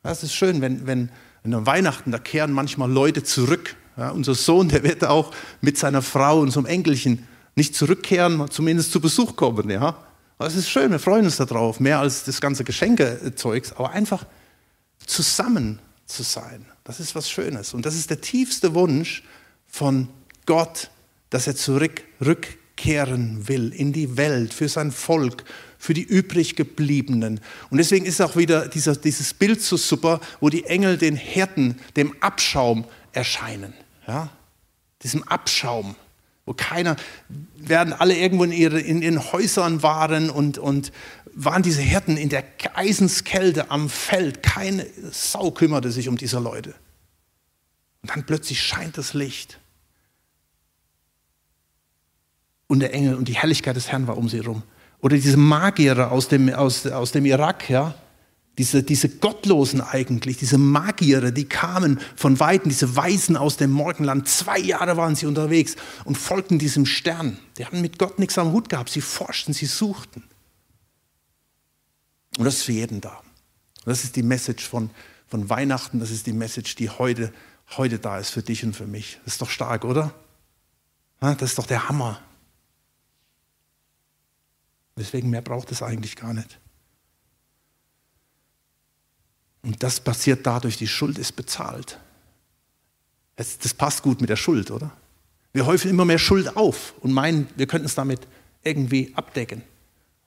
Das 0.02 0.24
ist 0.24 0.34
schön, 0.34 0.62
wenn, 0.62 0.88
wenn, 0.88 1.10
wenn 1.44 1.54
an 1.54 1.66
Weihnachten, 1.66 2.12
da 2.12 2.18
kehren 2.18 2.52
manchmal 2.52 2.92
Leute 2.92 3.24
zurück. 3.24 3.76
Ja, 3.98 4.10
unser 4.10 4.36
Sohn, 4.36 4.70
der 4.70 4.84
wird 4.84 5.06
auch 5.06 5.32
mit 5.62 5.78
seiner 5.78 6.02
Frau 6.02 6.40
und 6.40 6.52
so 6.52 6.60
einem 6.60 6.68
Enkelchen 6.68 7.28
nicht 7.56 7.76
zurückkehren, 7.76 8.50
zumindest 8.50 8.92
zu 8.92 9.00
Besuch 9.00 9.36
kommen. 9.36 9.70
Ja. 9.70 9.98
Es 10.40 10.56
ist 10.56 10.70
schön, 10.70 10.92
wir 10.92 11.00
freuen 11.00 11.26
uns 11.26 11.38
darauf, 11.38 11.80
mehr 11.80 12.00
als 12.00 12.26
das 12.26 12.42
ganze 12.42 12.64
Geschenkezeugs, 12.64 13.72
aber 13.74 13.92
einfach 13.92 14.26
zusammen 15.06 15.80
zu 16.06 16.24
sein. 16.24 16.66
Das 16.84 17.00
ist 17.00 17.16
was 17.16 17.30
Schönes. 17.30 17.74
Und 17.74 17.86
das 17.86 17.96
ist 17.96 18.10
der 18.10 18.22
tiefste 18.22 18.74
Wunsch 18.74 19.24
von 19.66 20.10
Gott 20.46 20.90
dass 21.36 21.48
er 21.48 21.56
zurück, 21.56 22.04
zurückkehren 22.76 23.48
will 23.48 23.74
in 23.74 23.94
die 23.94 24.18
Welt, 24.18 24.54
für 24.54 24.70
sein 24.70 24.92
Volk, 24.92 25.44
für 25.78 25.94
die 25.94 26.04
übrig 26.04 26.56
gebliebenen. 26.56 27.40
Und 27.70 27.78
deswegen 27.78 28.06
ist 28.06 28.22
auch 28.22 28.36
wieder 28.36 28.68
dieser, 28.68 28.96
dieses 28.96 29.34
Bild 29.34 29.62
so 29.62 29.78
super, 29.78 30.20
wo 30.40 30.50
die 30.50 30.66
Engel 30.66 30.98
den 30.98 31.16
Hirten, 31.16 31.80
dem 31.96 32.16
Abschaum 32.22 32.86
erscheinen. 33.14 33.74
Ja? 34.08 34.30
Diesem 35.04 35.24
Abschaum, 35.24 35.96
wo 36.46 36.54
keiner, 36.54 36.96
werden 37.56 37.94
alle 37.94 38.16
irgendwo 38.16 38.44
in, 38.44 38.52
ihre, 38.52 38.80
in 38.80 39.02
ihren 39.02 39.32
Häusern 39.32 39.84
waren 39.84 40.30
und, 40.30 40.58
und 40.58 40.92
waren 41.34 41.64
diese 41.64 41.82
Hirten 41.82 42.18
in 42.18 42.30
der 42.30 42.44
Eisenskälte 42.74 43.72
am 43.72 43.90
Feld. 43.90 44.44
Keine 44.44 44.86
Sau 45.12 45.52
kümmerte 45.52 45.92
sich 45.92 46.08
um 46.08 46.18
diese 46.18 46.40
Leute. 46.40 46.76
Und 48.02 48.12
dann 48.12 48.26
plötzlich 48.26 48.62
scheint 48.62 48.98
das 48.98 49.14
Licht. 49.14 49.60
Und 52.68 52.80
der 52.80 52.94
Engel 52.94 53.16
und 53.16 53.28
die 53.28 53.36
Herrlichkeit 53.36 53.76
des 53.76 53.90
Herrn 53.90 54.08
war 54.08 54.18
um 54.18 54.30
sie 54.30 54.38
herum. 54.38 54.64
Oder 55.00 55.18
diese 55.18 55.38
Magier 55.38 56.12
aus 56.12 56.28
dem, 56.28 56.50
aus, 56.54 56.88
aus 56.88 57.12
dem 57.12 57.26
Irak, 57.26 57.70
ja, 57.70 57.94
diese, 58.58 58.84
diese 58.84 59.10
Gottlosen 59.10 59.82
eigentlich, 59.82 60.38
diese 60.38 60.58
Magier, 60.58 61.32
die 61.32 61.46
kamen 61.46 62.00
von 62.16 62.40
Weitem, 62.40 62.70
diese 62.70 62.96
Weisen 62.96 63.36
aus 63.36 63.58
dem 63.58 63.72
Morgenland. 63.72 64.28
Zwei 64.28 64.60
Jahre 64.60 64.96
waren 64.96 65.16
sie 65.16 65.26
unterwegs 65.26 65.76
und 66.06 66.18
folgten 66.18 66.58
diesem 66.58 66.86
Stern. 66.86 67.38
Die 67.58 67.66
hatten 67.66 67.82
mit 67.82 68.00
Gott 68.00 68.18
nichts 68.18 68.38
am 68.38 68.54
Hut 68.54 68.70
gehabt. 68.70 68.90
Sie 68.90 69.02
forschten, 69.02 69.54
sie 69.54 69.66
suchten. 69.66 70.24
Und 72.38 72.46
das 72.46 72.56
ist 72.56 72.64
für 72.64 72.72
jeden 72.72 73.02
da. 73.02 73.18
Und 73.86 73.88
das 73.88 74.04
ist 74.04 74.16
die 74.16 74.24
Message 74.24 74.68
von, 74.68 74.90
von 75.28 75.50
Weihnachten, 75.50 76.00
das 76.00 76.12
ist 76.12 76.26
die 76.26 76.34
Message, 76.34 76.76
die 76.76 76.90
heute, 76.90 77.34
heute 77.78 78.00
da 78.00 78.20
ist 78.20 78.30
für 78.30 78.42
dich 78.42 78.64
und 78.64 78.76
für 78.76 78.88
mich. 78.88 79.20
Das 79.26 79.34
ist 79.34 79.42
doch 79.42 79.50
stark, 79.50 79.84
oder? 79.84 80.14
Das 81.20 81.42
ist 81.42 81.58
doch 81.58 81.68
der 81.68 81.90
Hammer. 81.90 82.22
Deswegen 84.98 85.30
mehr 85.30 85.42
braucht 85.42 85.72
es 85.72 85.82
eigentlich 85.84 86.16
gar 86.16 86.34
nicht. 86.34 86.60
Und 89.62 89.82
das 89.82 90.00
passiert 90.00 90.46
dadurch, 90.46 90.78
die 90.78 90.88
Schuld 90.88 91.18
ist 91.18 91.36
bezahlt. 91.36 92.00
Das, 93.36 93.58
das 93.58 93.74
passt 93.74 94.04
gut 94.04 94.22
mit 94.22 94.30
der 94.30 94.36
Schuld, 94.36 94.72
oder? 94.72 94.92
Wir 95.54 95.66
häufen 95.66 95.90
immer 95.90 96.06
mehr 96.06 96.20
Schuld 96.20 96.56
auf 96.56 96.94
und 97.02 97.12
meinen, 97.12 97.48
wir 97.56 97.66
könnten 97.66 97.88
es 97.88 97.96
damit 97.96 98.22
irgendwie 98.64 99.12
abdecken. 99.16 99.64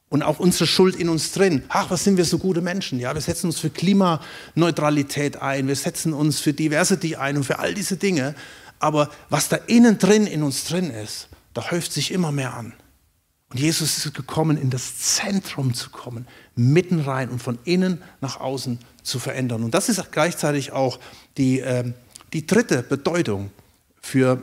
Und 0.08 0.22
auch 0.22 0.38
unsere 0.38 0.66
Schuld 0.66 0.96
in 0.96 1.08
uns 1.08 1.32
drin. 1.32 1.62
Ach, 1.68 1.90
was 1.90 2.02
sind 2.02 2.16
wir 2.16 2.24
so 2.24 2.38
gute 2.38 2.62
Menschen? 2.62 2.98
Ja, 2.98 3.12
wir 3.14 3.20
setzen 3.20 3.46
uns 3.46 3.60
für 3.60 3.68
Klimaneutralität 3.68 5.36
ein, 5.36 5.68
wir 5.68 5.76
setzen 5.76 6.14
uns 6.14 6.40
für 6.40 6.54
Diversity 6.54 7.16
ein 7.16 7.36
und 7.36 7.44
für 7.44 7.58
all 7.58 7.74
diese 7.74 7.98
Dinge. 7.98 8.34
Aber 8.78 9.10
was 9.28 9.48
da 9.48 9.56
innen 9.56 9.98
drin 9.98 10.26
in 10.26 10.42
uns 10.42 10.64
drin 10.64 10.90
ist, 10.90 11.28
da 11.52 11.70
häuft 11.70 11.92
sich 11.92 12.10
immer 12.10 12.32
mehr 12.32 12.54
an. 12.54 12.72
Und 13.50 13.60
Jesus 13.60 14.04
ist 14.04 14.14
gekommen, 14.14 14.58
in 14.58 14.68
das 14.68 14.98
Zentrum 14.98 15.72
zu 15.72 15.88
kommen, 15.90 16.26
mitten 16.54 17.00
rein 17.00 17.30
und 17.30 17.42
von 17.42 17.58
innen 17.64 18.02
nach 18.20 18.40
außen 18.40 18.78
zu 19.02 19.18
verändern. 19.18 19.64
Und 19.64 19.72
das 19.72 19.88
ist 19.88 20.12
gleichzeitig 20.12 20.72
auch 20.72 20.98
die, 21.38 21.60
äh, 21.60 21.92
die 22.34 22.46
dritte 22.46 22.82
Bedeutung 22.82 23.50
für, 24.02 24.42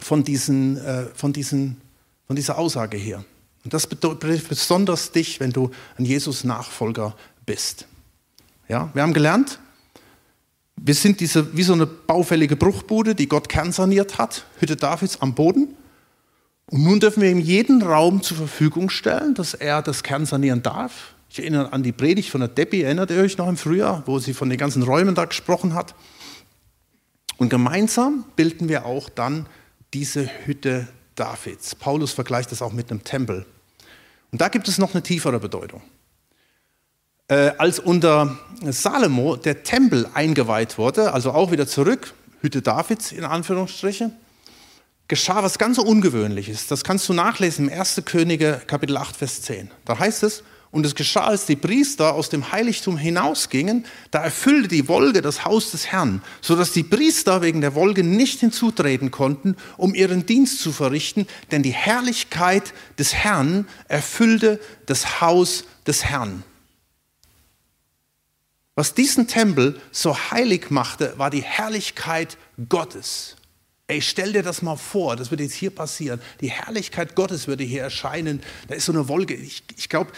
von, 0.00 0.24
diesen, 0.24 0.76
äh, 0.78 1.06
von, 1.14 1.32
diesen, 1.32 1.80
von 2.26 2.34
dieser 2.34 2.58
Aussage 2.58 2.96
hier. 2.96 3.24
Und 3.64 3.74
das 3.74 3.86
bedeutet 3.86 4.48
besonders 4.48 5.12
dich, 5.12 5.38
wenn 5.38 5.52
du 5.52 5.70
ein 5.96 6.04
Jesus-Nachfolger 6.04 7.14
bist. 7.46 7.86
Ja, 8.68 8.90
wir 8.94 9.02
haben 9.02 9.12
gelernt, 9.12 9.60
wir 10.76 10.94
sind 10.94 11.20
diese, 11.20 11.56
wie 11.56 11.62
so 11.62 11.74
eine 11.74 11.86
baufällige 11.86 12.56
Bruchbude, 12.56 13.14
die 13.14 13.28
Gott 13.28 13.48
kernsaniert 13.48 14.18
hat, 14.18 14.46
Hütte 14.58 14.76
Davids 14.76 15.20
am 15.20 15.34
Boden. 15.34 15.76
Und 16.70 16.84
nun 16.84 17.00
dürfen 17.00 17.20
wir 17.22 17.30
ihm 17.30 17.40
jeden 17.40 17.82
Raum 17.82 18.22
zur 18.22 18.36
Verfügung 18.36 18.90
stellen, 18.90 19.34
dass 19.34 19.54
er 19.54 19.82
das 19.82 20.04
Kern 20.04 20.24
sanieren 20.24 20.62
darf. 20.62 21.14
Ich 21.28 21.40
erinnere 21.40 21.72
an 21.72 21.82
die 21.82 21.92
Predigt 21.92 22.30
von 22.30 22.40
der 22.40 22.48
Debbie, 22.48 22.82
erinnert 22.82 23.10
ihr 23.10 23.20
euch 23.20 23.36
noch 23.38 23.48
im 23.48 23.56
Frühjahr, 23.56 24.04
wo 24.06 24.20
sie 24.20 24.34
von 24.34 24.48
den 24.48 24.58
ganzen 24.58 24.84
Räumen 24.84 25.16
da 25.16 25.24
gesprochen 25.24 25.74
hat. 25.74 25.94
Und 27.38 27.48
gemeinsam 27.48 28.24
bilden 28.36 28.68
wir 28.68 28.86
auch 28.86 29.08
dann 29.08 29.46
diese 29.94 30.30
Hütte 30.44 30.86
Davids. 31.16 31.74
Paulus 31.74 32.12
vergleicht 32.12 32.52
das 32.52 32.62
auch 32.62 32.72
mit 32.72 32.90
einem 32.90 33.02
Tempel. 33.02 33.46
Und 34.30 34.40
da 34.40 34.48
gibt 34.48 34.68
es 34.68 34.78
noch 34.78 34.94
eine 34.94 35.02
tiefere 35.02 35.40
Bedeutung. 35.40 35.82
Äh, 37.26 37.52
als 37.58 37.80
unter 37.80 38.38
Salomo 38.62 39.36
der 39.36 39.64
Tempel 39.64 40.08
eingeweiht 40.14 40.78
wurde, 40.78 41.12
also 41.12 41.32
auch 41.32 41.50
wieder 41.50 41.66
zurück, 41.66 42.14
Hütte 42.42 42.62
Davids 42.62 43.10
in 43.10 43.24
Anführungsstrichen, 43.24 44.12
geschah 45.10 45.42
was 45.42 45.58
ganz 45.58 45.76
Ungewöhnliches. 45.76 46.68
Das 46.68 46.84
kannst 46.84 47.08
du 47.08 47.12
nachlesen 47.12 47.68
im 47.68 47.78
1. 47.78 48.02
Könige 48.04 48.62
Kapitel 48.68 48.96
8, 48.96 49.16
Vers 49.16 49.42
10. 49.42 49.68
Da 49.84 49.98
heißt 49.98 50.22
es, 50.22 50.44
und 50.70 50.86
es 50.86 50.94
geschah, 50.94 51.24
als 51.24 51.46
die 51.46 51.56
Priester 51.56 52.14
aus 52.14 52.28
dem 52.28 52.52
Heiligtum 52.52 52.96
hinausgingen, 52.96 53.86
da 54.12 54.22
erfüllte 54.22 54.68
die 54.68 54.86
Wolke 54.86 55.20
das 55.20 55.44
Haus 55.44 55.72
des 55.72 55.88
Herrn, 55.88 56.22
so 56.40 56.54
dass 56.54 56.70
die 56.70 56.84
Priester 56.84 57.42
wegen 57.42 57.60
der 57.60 57.74
Wolke 57.74 58.04
nicht 58.04 58.38
hinzutreten 58.38 59.10
konnten, 59.10 59.56
um 59.76 59.96
ihren 59.96 60.26
Dienst 60.26 60.60
zu 60.60 60.70
verrichten, 60.70 61.26
denn 61.50 61.64
die 61.64 61.72
Herrlichkeit 61.72 62.72
des 62.96 63.12
Herrn 63.12 63.66
erfüllte 63.88 64.60
das 64.86 65.20
Haus 65.20 65.64
des 65.88 66.04
Herrn. 66.04 66.44
Was 68.76 68.94
diesen 68.94 69.26
Tempel 69.26 69.80
so 69.90 70.16
heilig 70.30 70.70
machte, 70.70 71.14
war 71.16 71.30
die 71.30 71.42
Herrlichkeit 71.42 72.38
Gottes. 72.68 73.34
Ey, 73.90 74.00
stell 74.00 74.32
dir 74.32 74.44
das 74.44 74.62
mal 74.62 74.76
vor, 74.76 75.16
das 75.16 75.32
wird 75.32 75.40
jetzt 75.40 75.54
hier 75.54 75.70
passieren. 75.70 76.20
Die 76.40 76.48
Herrlichkeit 76.48 77.16
Gottes 77.16 77.48
würde 77.48 77.64
hier 77.64 77.82
erscheinen. 77.82 78.40
Da 78.68 78.76
ist 78.76 78.84
so 78.84 78.92
eine 78.92 79.08
Wolke. 79.08 79.34
Ich, 79.34 79.64
ich 79.76 79.88
glaube, 79.88 80.12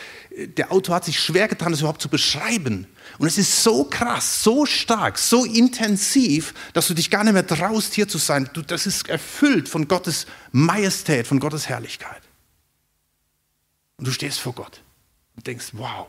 der 0.59 0.71
Autor 0.73 0.97
hat 0.97 1.07
sich 1.07 1.19
schwer 1.19 1.49
getan, 1.49 1.73
das 1.73 1.81
überhaupt 1.81 2.03
zu 2.03 2.11
beschreiben. 2.11 2.87
Und 3.17 3.29
es 3.29 3.39
ist 3.39 3.63
so 3.63 3.85
krass, 3.85 4.43
so 4.43 4.67
stark, 4.67 5.17
so 5.17 5.47
intensiv, 5.47 6.53
dass 6.75 6.87
du 6.89 6.93
dich 6.93 7.09
gar 7.09 7.25
nicht 7.25 7.33
mehr 7.33 7.47
traust, 7.47 7.95
hier 7.95 8.07
zu 8.07 8.19
sein. 8.19 8.51
Du, 8.53 8.61
das 8.61 8.87
ist 8.87 9.09
erfüllt 9.09 9.71
von 9.71 9.89
Gottes 9.89 10.27
Majestät, 10.51 11.27
von 11.27 11.41
Gottes 11.41 11.67
Herrlichkeit. 11.67 12.21
Und 13.97 14.07
du 14.07 14.13
stehst 14.13 14.39
vor 14.39 14.53
Gott 14.53 14.83
und 15.35 15.47
denkst, 15.47 15.69
wow, 15.73 16.09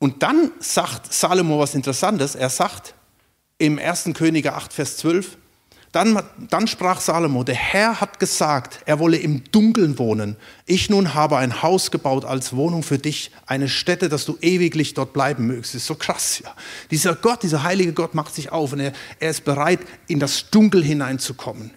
Und 0.00 0.22
dann 0.22 0.50
sagt 0.60 1.12
Salomo 1.12 1.60
was 1.60 1.74
Interessantes. 1.74 2.34
Er 2.34 2.48
sagt 2.48 2.94
im 3.58 3.78
1. 3.78 4.10
Könige 4.14 4.54
8, 4.54 4.72
Vers 4.72 4.96
12, 4.96 5.36
dann, 5.92 6.22
dann, 6.48 6.68
sprach 6.68 7.00
Salomo, 7.00 7.44
der 7.44 7.56
Herr 7.56 8.00
hat 8.00 8.18
gesagt, 8.18 8.80
er 8.86 8.98
wolle 9.00 9.18
im 9.18 9.44
Dunkeln 9.50 9.98
wohnen. 9.98 10.36
Ich 10.64 10.88
nun 10.88 11.14
habe 11.14 11.36
ein 11.36 11.62
Haus 11.62 11.90
gebaut 11.90 12.24
als 12.24 12.54
Wohnung 12.54 12.82
für 12.82 12.96
dich, 12.96 13.32
eine 13.44 13.68
Stätte, 13.68 14.08
dass 14.08 14.24
du 14.24 14.38
ewiglich 14.40 14.94
dort 14.94 15.12
bleiben 15.12 15.48
mögst. 15.48 15.74
Das 15.74 15.82
ist 15.82 15.88
so 15.88 15.96
krass, 15.96 16.38
ja. 16.38 16.54
Dieser 16.90 17.14
Gott, 17.16 17.42
dieser 17.42 17.64
heilige 17.64 17.92
Gott 17.92 18.14
macht 18.14 18.34
sich 18.34 18.52
auf 18.52 18.72
und 18.72 18.80
er, 18.80 18.92
er 19.18 19.30
ist 19.30 19.44
bereit, 19.44 19.80
in 20.06 20.20
das 20.20 20.48
Dunkel 20.50 20.82
hineinzukommen, 20.82 21.72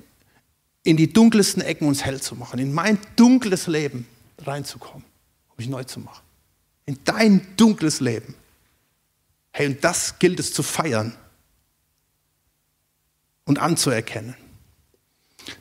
in 0.84 0.96
die 0.96 1.12
dunkelsten 1.12 1.62
Ecken 1.62 1.88
uns 1.88 2.06
hell 2.06 2.22
zu 2.22 2.36
machen, 2.36 2.60
in 2.60 2.72
mein 2.72 3.00
dunkles 3.18 3.68
Leben 3.68 4.08
reinzukommen, 4.46 5.04
um 5.50 5.56
mich 5.58 5.68
neu 5.68 5.84
zu 5.84 6.00
machen 6.00 6.23
in 6.86 7.00
dein 7.06 7.56
dunkles 7.58 8.00
Leben. 8.00 8.36
Hey, 9.52 9.68
und 9.68 9.84
das 9.84 10.20
gilt 10.20 10.40
es 10.40 10.54
zu 10.54 10.64
feiern 10.64 11.16
und 13.46 13.60
anzuerkennen. 13.60 14.36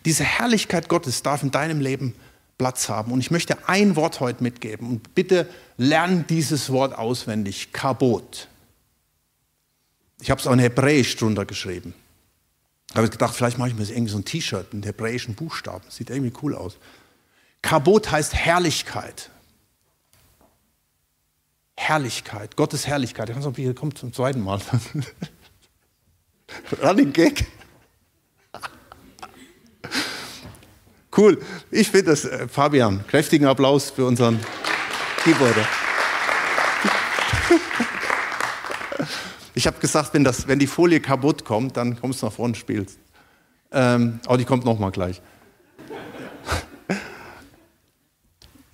Diese 0.05 0.25
Herrlichkeit 0.25 0.89
Gottes 0.89 1.23
darf 1.23 1.43
in 1.43 1.51
deinem 1.51 1.81
Leben 1.81 2.15
Platz 2.63 2.89
haben. 2.89 3.11
Und 3.11 3.19
ich 3.19 3.33
möchte 3.33 3.69
ein 3.69 3.97
Wort 3.97 4.21
heute 4.21 4.41
mitgeben. 4.41 4.89
Und 4.89 5.17
bitte 5.17 5.49
lern 5.79 6.27
dieses 6.29 6.71
Wort 6.71 6.97
auswendig. 6.97 7.73
Kabot. 7.73 8.47
Ich 10.21 10.31
habe 10.31 10.41
es 10.41 10.47
auch 10.47 10.53
in 10.53 10.61
Hebräisch 10.61 11.17
drunter 11.17 11.45
geschrieben. 11.45 11.93
Ich 12.91 12.97
habe 12.97 13.09
gedacht, 13.09 13.35
vielleicht 13.35 13.59
mache 13.59 13.71
ich 13.71 13.75
mir 13.75 13.83
irgendwie 13.83 14.13
so 14.13 14.19
ein 14.19 14.25
T-Shirt 14.25 14.73
mit 14.75 14.87
hebräischen 14.87 15.35
Buchstaben. 15.35 15.85
Sieht 15.89 16.11
irgendwie 16.11 16.33
cool 16.43 16.55
aus. 16.55 16.77
Kabot 17.63 18.13
heißt 18.13 18.33
Herrlichkeit. 18.33 19.32
Herrlichkeit, 21.77 22.57
Gottes 22.57 22.87
Herrlichkeit. 22.87 23.31
Ich 23.31 23.37
weiß 23.37 23.47
nicht, 23.47 23.57
hier 23.57 23.75
kommt 23.75 23.99
zum 23.99 24.13
zweiten 24.13 24.41
Mal. 24.41 24.61
Running 26.83 27.13
Gag. 27.13 27.47
Cool. 31.17 31.43
Ich 31.71 31.91
finde 31.91 32.11
das, 32.11 32.25
äh, 32.25 32.49
Fabian, 32.49 33.05
kräftigen 33.07 33.47
Applaus 33.47 33.91
für 33.91 34.07
unseren 34.07 34.41
Keyboarder. 35.25 35.67
Ich 39.55 39.67
habe 39.67 39.79
gesagt, 39.81 40.15
wenn, 40.15 40.25
das, 40.25 40.49
wenn 40.49 40.59
die 40.59 40.67
Folie 40.67 40.99
kaputt 40.99 41.45
kommt, 41.45 41.77
dann 41.77 42.01
kommst 42.01 42.23
du 42.23 42.27
nach 42.27 42.33
vorne 42.33 42.53
und 42.53 42.57
spielst. 42.57 42.99
Ähm, 43.71 44.19
aber 44.25 44.39
die 44.39 44.47
kommt 44.47 44.65
nochmal 44.65 44.91
gleich. 44.91 45.21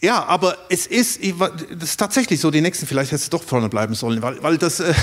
Ja, 0.01 0.25
aber 0.25 0.57
es 0.69 0.87
ist, 0.87 1.21
das 1.41 1.91
ist 1.91 1.97
tatsächlich 1.97 2.41
so, 2.41 2.51
die 2.51 2.61
nächsten, 2.61 2.87
vielleicht 2.87 3.11
hättest 3.11 3.33
du 3.33 3.39
doch 3.39 3.45
vorne 3.45 3.69
bleiben 3.69 3.95
sollen, 3.95 4.23
weil, 4.23 4.41
weil 4.43 4.57
das, 4.57 4.79
äh, 4.79 4.95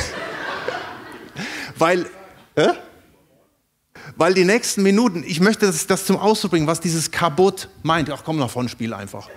weil, 1.78 2.06
äh? 2.56 2.70
weil 4.16 4.34
die 4.34 4.46
nächsten 4.46 4.84
Minuten, 4.84 5.24
ich 5.28 5.42
möchte 5.42 5.66
das, 5.66 5.86
das 5.88 6.06
zum 6.06 6.18
Ausdruck 6.18 6.52
bringen, 6.52 6.68
was 6.68 6.80
dieses 6.80 7.12
Kabot 7.12 7.68
meint. 7.84 8.10
Ach 8.10 8.22
komm, 8.24 8.38
nach 8.38 8.50
vorne, 8.50 8.70
spiel 8.70 8.94
einfach. 8.94 9.30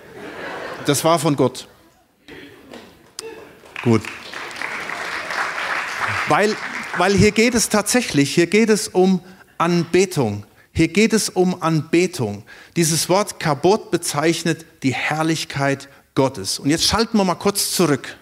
Das 0.85 1.03
war 1.03 1.19
von 1.19 1.35
Gott. 1.35 1.67
Gut. 3.83 4.01
Weil, 6.29 6.55
weil 6.97 7.13
hier 7.13 7.31
geht 7.31 7.55
es 7.55 7.67
tatsächlich, 7.67 8.33
hier 8.33 8.47
geht 8.47 8.69
es 8.69 8.87
um 8.87 9.21
Anbetung. 9.57 10.45
Hier 10.71 10.87
geht 10.87 11.13
es 11.13 11.29
um 11.29 11.61
Anbetung. 11.61 12.43
Dieses 12.75 13.09
Wort 13.09 13.39
Kabot 13.39 13.91
bezeichnet 13.91 14.65
die 14.83 14.93
Herrlichkeit 14.93 15.89
Gottes. 16.15 16.59
Und 16.59 16.69
jetzt 16.69 16.85
schalten 16.85 17.17
wir 17.17 17.23
mal 17.23 17.35
kurz 17.35 17.71
zurück 17.71 18.17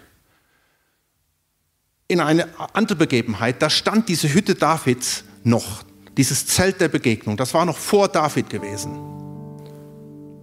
in 2.08 2.20
eine 2.20 2.48
andere 2.72 2.96
Begebenheit. 2.96 3.60
Da 3.60 3.70
stand 3.70 4.08
diese 4.08 4.32
Hütte 4.32 4.54
Davids 4.54 5.24
noch, 5.44 5.84
dieses 6.16 6.46
Zelt 6.46 6.80
der 6.80 6.88
Begegnung. 6.88 7.36
Das 7.36 7.54
war 7.54 7.64
noch 7.64 7.76
vor 7.76 8.08
David 8.08 8.50
gewesen. 8.50 8.98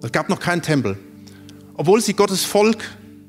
Es 0.01 0.11
gab 0.11 0.29
noch 0.29 0.39
keinen 0.39 0.61
Tempel. 0.61 0.97
Obwohl 1.73 2.01
sie 2.01 2.13
Gottes 2.13 2.45
Volk 2.45 2.83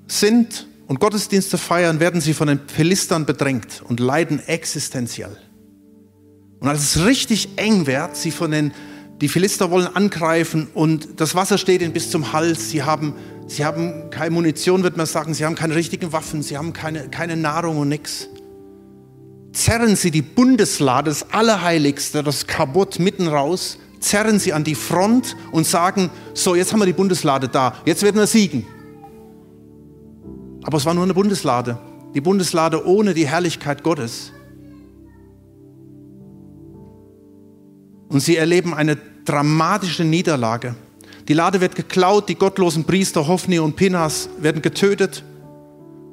sind 0.07 0.67
und 0.87 1.01
Gottesdienste 1.01 1.59
feiern, 1.59 1.99
werden 1.99 2.21
sie 2.21 2.35
von 2.35 2.49
den 2.49 2.61
Philistern 2.69 3.27
bedrängt 3.27 3.83
und 3.83 3.99
leiden 3.99 4.39
existenziell. 4.47 5.37
Und 6.67 6.73
als 6.73 6.97
es 6.97 7.05
richtig 7.05 7.51
eng 7.55 7.87
wird, 7.87 8.17
sie 8.17 8.33
von 8.33 8.51
den, 8.51 8.73
die 9.21 9.29
Philister 9.29 9.71
wollen 9.71 9.87
angreifen 9.87 10.67
und 10.75 11.21
das 11.21 11.37
Wasser 11.37 11.59
steht 11.59 11.81
ihnen 11.81 11.93
bis 11.93 12.11
zum 12.11 12.33
Hals, 12.33 12.71
sie 12.71 12.83
haben, 12.83 13.15
sie 13.47 13.65
haben 13.65 14.11
keine 14.11 14.33
Munition, 14.33 14.83
wird 14.83 14.97
man 14.97 15.07
sagen, 15.07 15.33
sie 15.33 15.45
haben 15.45 15.55
keine 15.55 15.77
richtigen 15.77 16.13
Waffen, 16.13 16.43
sie 16.43 16.59
haben 16.59 16.73
keine, 16.73 17.09
keine 17.09 17.37
Nahrung 17.37 17.79
und 17.79 17.89
nichts. 17.89 18.29
Zerren 19.53 19.95
sie 19.95 20.11
die 20.11 20.23
Bundeslade, 20.23 21.09
das 21.09 21.31
Allerheiligste, 21.31 22.25
das 22.25 22.49
Kabot 22.49 22.99
mitten 22.99 23.29
raus, 23.29 23.79
zerren 24.01 24.41
sie 24.41 24.53
an 24.53 24.65
die 24.65 24.75
Front 24.75 25.37
und 25.53 25.69
sagen, 25.69 26.11
so, 26.35 26.57
jetzt 26.57 26.73
haben 26.73 26.81
wir 26.81 26.87
die 26.87 26.93
Bundeslade 26.93 27.47
da, 27.47 27.77
jetzt 27.85 28.03
werden 28.03 28.17
wir 28.17 28.27
siegen. 28.27 28.67
Aber 30.65 30.79
es 30.79 30.85
war 30.85 30.95
nur 30.95 31.05
eine 31.05 31.15
Bundeslade. 31.15 31.79
Die 32.17 32.21
Bundeslade 32.21 32.85
ohne 32.85 33.15
die 33.15 33.29
Herrlichkeit 33.29 33.85
Gottes. 33.85 34.33
Und 38.09 38.21
sie 38.21 38.37
erleben 38.37 38.75
eine 38.75 38.97
dramatische 39.25 40.05
Niederlage. 40.05 40.75
Die 41.29 41.35
Lade 41.35 41.61
wird 41.61 41.75
geklaut, 41.75 42.29
die 42.29 42.37
gottlosen 42.37 42.85
Priester 42.85 43.27
Hophni 43.27 43.59
und 43.59 43.75
Pinhas 43.75 44.29
werden 44.39 44.63
getötet 44.63 45.25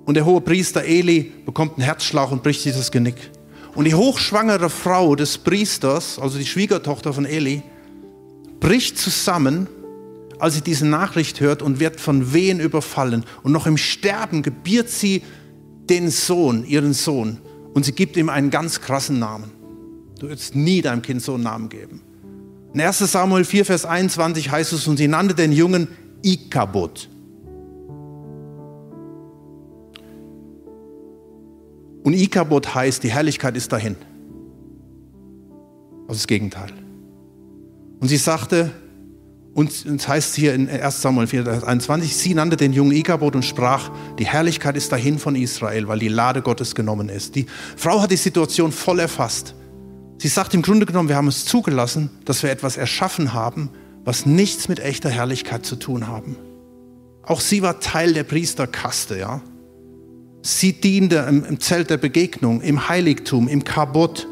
und 0.05 0.15
der 0.15 0.25
hohe 0.25 0.41
Priester 0.41 0.83
Eli 0.83 1.31
bekommt 1.45 1.73
einen 1.77 1.85
Herzschlag 1.85 2.31
und 2.31 2.41
bricht 2.41 2.65
das 2.65 2.91
Genick. 2.91 3.29
Und 3.75 3.85
die 3.85 3.93
hochschwangere 3.93 4.69
Frau 4.69 5.15
des 5.15 5.37
Priesters, 5.37 6.19
also 6.19 6.37
die 6.37 6.45
Schwiegertochter 6.45 7.13
von 7.13 7.25
Eli, 7.25 7.61
bricht 8.59 8.97
zusammen 8.97 9.67
als 10.43 10.55
sie 10.55 10.61
diese 10.61 10.85
Nachricht 10.85 11.39
hört 11.39 11.61
und 11.61 11.79
wird 11.79 12.01
von 12.01 12.33
Wehen 12.33 12.59
überfallen. 12.59 13.23
Und 13.43 13.53
noch 13.53 13.65
im 13.65 13.77
Sterben 13.77 14.43
gebiert 14.43 14.89
sie 14.89 15.23
den 15.89 16.09
Sohn, 16.09 16.65
ihren 16.65 16.91
Sohn. 16.91 17.39
Und 17.73 17.85
sie 17.85 17.93
gibt 17.93 18.17
ihm 18.17 18.27
einen 18.27 18.49
ganz 18.49 18.81
krassen 18.81 19.19
Namen. 19.19 19.51
Du 20.23 20.29
würdest 20.29 20.55
nie 20.55 20.81
deinem 20.81 21.01
Kind 21.01 21.21
so 21.21 21.33
einen 21.33 21.43
Namen 21.43 21.67
geben. 21.67 22.01
In 22.73 22.79
1 22.79 22.97
Samuel 22.99 23.43
4, 23.43 23.65
Vers 23.65 23.85
21 23.85 24.49
heißt 24.49 24.71
es, 24.71 24.87
und 24.87 24.95
sie 24.95 25.09
nannte 25.09 25.35
den 25.35 25.51
Jungen 25.51 25.89
Ikabot. 26.21 27.09
Und 32.03 32.13
Ikabot 32.13 32.73
heißt, 32.73 33.03
die 33.03 33.11
Herrlichkeit 33.11 33.57
ist 33.57 33.73
dahin. 33.73 33.97
Also 36.07 36.19
das 36.19 36.27
Gegenteil. 36.27 36.71
Und 37.99 38.07
sie 38.07 38.15
sagte, 38.15 38.71
und 39.53 39.71
es 39.71 40.07
heißt 40.07 40.35
hier 40.35 40.53
in 40.53 40.69
1 40.69 41.01
Samuel 41.01 41.27
4, 41.27 41.67
21, 41.67 42.15
sie 42.15 42.33
nannte 42.33 42.55
den 42.55 42.71
jungen 42.71 42.93
Ikabod 42.93 43.35
und 43.35 43.43
sprach, 43.43 43.91
die 44.19 44.25
Herrlichkeit 44.25 44.77
ist 44.77 44.89
dahin 44.89 45.19
von 45.19 45.35
Israel, 45.35 45.89
weil 45.89 45.99
die 45.99 46.07
Lade 46.07 46.41
Gottes 46.41 46.75
genommen 46.75 47.09
ist. 47.09 47.35
Die 47.35 47.45
Frau 47.75 48.01
hat 48.01 48.11
die 48.11 48.15
Situation 48.15 48.71
voll 48.71 49.01
erfasst. 49.01 49.53
Sie 50.17 50.27
sagt 50.27 50.53
im 50.53 50.61
Grunde 50.61 50.85
genommen, 50.85 51.09
wir 51.09 51.15
haben 51.15 51.27
es 51.27 51.45
zugelassen, 51.45 52.09
dass 52.25 52.43
wir 52.43 52.51
etwas 52.51 52.77
erschaffen 52.77 53.33
haben, 53.33 53.69
was 54.05 54.25
nichts 54.25 54.67
mit 54.67 54.79
echter 54.79 55.09
Herrlichkeit 55.09 55.65
zu 55.65 55.75
tun 55.75 56.07
haben. 56.07 56.37
Auch 57.23 57.39
sie 57.39 57.61
war 57.61 57.79
Teil 57.79 58.13
der 58.13 58.23
Priesterkaste, 58.23 59.17
ja. 59.17 59.41
Sie 60.41 60.73
diente 60.73 61.25
im, 61.29 61.45
im 61.45 61.59
Zelt 61.59 61.89
der 61.89 61.97
Begegnung, 61.97 62.61
im 62.61 62.89
Heiligtum, 62.89 63.47
im 63.47 63.63
Kabot. 63.63 64.27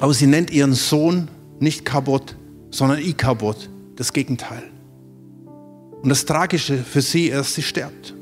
Aber 0.00 0.14
sie 0.14 0.26
nennt 0.26 0.50
ihren 0.50 0.74
Sohn 0.74 1.28
nicht 1.58 1.84
Kabot, 1.84 2.36
sondern 2.70 3.00
Ikabot, 3.00 3.68
das 3.96 4.12
Gegenteil. 4.12 4.62
Und 6.02 6.08
das 6.08 6.24
Tragische 6.24 6.78
für 6.78 7.02
sie 7.02 7.26
ist, 7.26 7.54
sie 7.54 7.62
stirbt. 7.62 8.14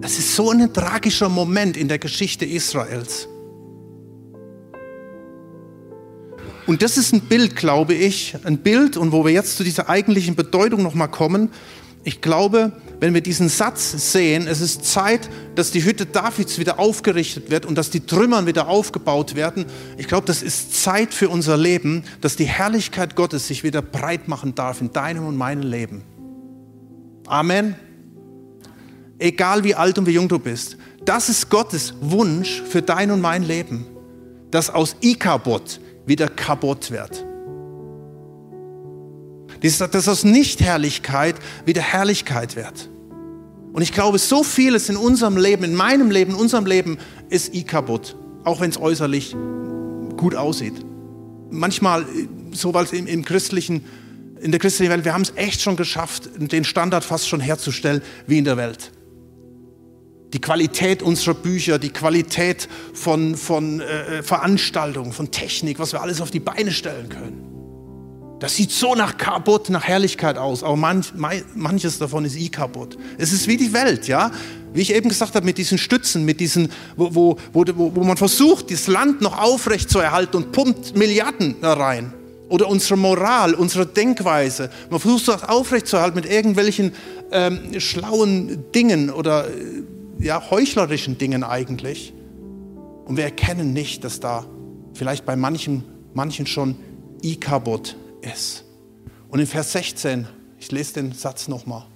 Es 0.00 0.18
ist 0.18 0.34
so 0.34 0.50
ein 0.50 0.72
tragischer 0.72 1.28
Moment 1.28 1.76
in 1.76 1.86
der 1.86 1.98
Geschichte 1.98 2.44
Israels. 2.44 3.28
Und 6.66 6.82
das 6.82 6.96
ist 6.96 7.12
ein 7.12 7.20
Bild, 7.20 7.56
glaube 7.56 7.94
ich, 7.94 8.36
ein 8.44 8.58
Bild, 8.58 8.96
und 8.96 9.12
wo 9.12 9.24
wir 9.24 9.32
jetzt 9.32 9.56
zu 9.56 9.64
dieser 9.64 9.88
eigentlichen 9.88 10.34
Bedeutung 10.34 10.82
nochmal 10.82 11.10
kommen, 11.10 11.50
ich 12.04 12.20
glaube, 12.20 12.72
wenn 13.00 13.14
wir 13.14 13.22
diesen 13.22 13.48
Satz 13.48 14.12
sehen, 14.12 14.46
es 14.46 14.60
ist 14.60 14.84
Zeit, 14.84 15.28
dass 15.54 15.70
die 15.70 15.84
Hütte 15.84 16.04
Davids 16.04 16.58
wieder 16.58 16.78
aufgerichtet 16.78 17.50
wird 17.50 17.64
und 17.64 17.76
dass 17.76 17.90
die 17.90 18.00
Trümmern 18.00 18.46
wieder 18.46 18.68
aufgebaut 18.68 19.34
werden. 19.34 19.64
Ich 19.96 20.06
glaube, 20.06 20.26
das 20.26 20.42
ist 20.42 20.82
Zeit 20.82 21.14
für 21.14 21.30
unser 21.30 21.56
Leben, 21.56 22.04
dass 22.20 22.36
die 22.36 22.44
Herrlichkeit 22.44 23.16
Gottes 23.16 23.48
sich 23.48 23.64
wieder 23.64 23.80
breit 23.80 24.28
machen 24.28 24.54
darf 24.54 24.82
in 24.82 24.92
deinem 24.92 25.26
und 25.26 25.36
meinem 25.36 25.62
Leben. 25.62 26.02
Amen. 27.26 27.74
Egal 29.18 29.64
wie 29.64 29.74
alt 29.74 29.98
und 29.98 30.06
wie 30.06 30.12
jung 30.12 30.28
du 30.28 30.38
bist, 30.38 30.76
das 31.06 31.30
ist 31.30 31.48
Gottes 31.48 31.94
Wunsch 32.00 32.62
für 32.68 32.82
dein 32.82 33.10
und 33.10 33.22
mein 33.22 33.44
Leben, 33.44 33.86
dass 34.50 34.68
aus 34.68 34.96
Ikabot 35.00 35.80
wieder 36.06 36.28
Kabot 36.28 36.90
wird 36.90 37.24
dass 39.72 40.08
aus 40.08 40.24
Nichtherrlichkeit 40.24 41.36
wieder 41.64 41.80
Herrlichkeit 41.80 42.56
wird. 42.56 42.90
Und 43.72 43.82
ich 43.82 43.92
glaube, 43.92 44.18
so 44.18 44.44
vieles 44.44 44.88
in 44.88 44.96
unserem 44.96 45.36
Leben, 45.36 45.64
in 45.64 45.74
meinem 45.74 46.10
Leben, 46.10 46.32
in 46.32 46.36
unserem 46.36 46.66
Leben 46.66 46.98
ist 47.30 47.54
i 47.54 47.64
kaputt, 47.64 48.14
auch 48.44 48.60
wenn 48.60 48.70
es 48.70 48.80
äußerlich 48.80 49.34
gut 50.16 50.34
aussieht. 50.34 50.74
Manchmal, 51.50 52.04
so 52.52 52.74
weil 52.74 52.86
im, 52.92 53.06
im 53.06 53.24
christlichen, 53.24 53.84
in 54.40 54.50
der 54.50 54.60
christlichen 54.60 54.92
Welt, 54.92 55.04
wir 55.04 55.14
haben 55.14 55.22
es 55.22 55.32
echt 55.34 55.60
schon 55.60 55.76
geschafft, 55.76 56.28
den 56.36 56.64
Standard 56.64 57.02
fast 57.02 57.26
schon 57.26 57.40
herzustellen 57.40 58.02
wie 58.26 58.38
in 58.38 58.44
der 58.44 58.56
Welt. 58.56 58.92
Die 60.34 60.40
Qualität 60.40 61.02
unserer 61.02 61.34
Bücher, 61.34 61.78
die 61.78 61.90
Qualität 61.90 62.68
von, 62.92 63.36
von 63.36 63.80
äh, 63.80 64.22
Veranstaltungen, 64.24 65.12
von 65.12 65.30
Technik, 65.30 65.78
was 65.78 65.92
wir 65.92 66.02
alles 66.02 66.20
auf 66.20 66.32
die 66.32 66.40
Beine 66.40 66.72
stellen 66.72 67.08
können. 67.08 67.54
Das 68.40 68.56
sieht 68.56 68.72
so 68.72 68.96
nach 68.96 69.16
kaputt, 69.16 69.70
nach 69.70 69.84
Herrlichkeit 69.84 70.36
aus, 70.36 70.64
aber 70.64 70.74
manch, 70.74 71.12
manches 71.14 71.98
davon 71.98 72.24
ist 72.24 72.36
i 72.36 72.48
kaputt. 72.48 72.98
Es 73.16 73.32
ist 73.32 73.46
wie 73.46 73.56
die 73.56 73.72
Welt, 73.72 74.08
ja. 74.08 74.32
Wie 74.72 74.80
ich 74.80 74.92
eben 74.92 75.08
gesagt 75.08 75.36
habe, 75.36 75.46
mit 75.46 75.56
diesen 75.56 75.78
Stützen, 75.78 76.24
mit 76.24 76.40
diesen, 76.40 76.68
wo, 76.96 77.14
wo, 77.14 77.36
wo, 77.52 77.94
wo 77.94 78.02
man 78.02 78.16
versucht, 78.16 78.72
das 78.72 78.88
Land 78.88 79.20
noch 79.20 79.40
aufrecht 79.40 79.88
zu 79.88 80.00
erhalten 80.00 80.36
und 80.36 80.50
pumpt 80.50 80.96
Milliarden 80.96 81.54
da 81.60 81.74
rein. 81.74 82.12
Oder 82.48 82.68
unsere 82.68 82.96
Moral, 82.96 83.54
unsere 83.54 83.86
Denkweise. 83.86 84.68
Man 84.90 84.98
versucht 84.98 85.28
das 85.28 85.48
aufrechtzuerhalten 85.48 86.16
mit 86.16 86.30
irgendwelchen 86.30 86.92
ähm, 87.30 87.80
schlauen 87.80 88.64
Dingen 88.72 89.10
oder 89.10 89.48
äh, 89.48 89.84
ja, 90.18 90.50
heuchlerischen 90.50 91.18
Dingen 91.18 91.44
eigentlich. 91.44 92.12
Und 93.04 93.16
wir 93.16 93.24
erkennen 93.24 93.72
nicht, 93.72 94.04
dass 94.04 94.20
da 94.20 94.46
vielleicht 94.94 95.26
bei 95.26 95.36
manchen, 95.36 95.84
manchen 96.14 96.46
schon 96.46 96.76
Ikabot 97.22 97.96
ist. 98.22 98.64
Und 99.28 99.40
in 99.40 99.46
Vers 99.46 99.72
16, 99.72 100.26
ich 100.58 100.70
lese 100.72 100.94
den 100.94 101.12
Satz 101.12 101.48
nochmal. 101.48 101.86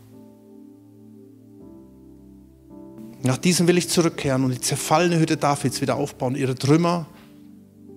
Nach 3.22 3.38
diesem 3.38 3.66
will 3.66 3.78
ich 3.78 3.88
zurückkehren 3.88 4.44
und 4.44 4.52
die 4.52 4.61
zerfallene 4.61 5.18
Hütte 5.18 5.37
Davids 5.37 5.81
wieder 5.81 5.96
aufbauen. 5.96 6.37
Ihre 6.37 6.54
Trümmer 6.54 7.07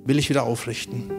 will 0.06 0.18
ich 0.18 0.30
wieder 0.30 0.44
aufrichten. 0.44 1.12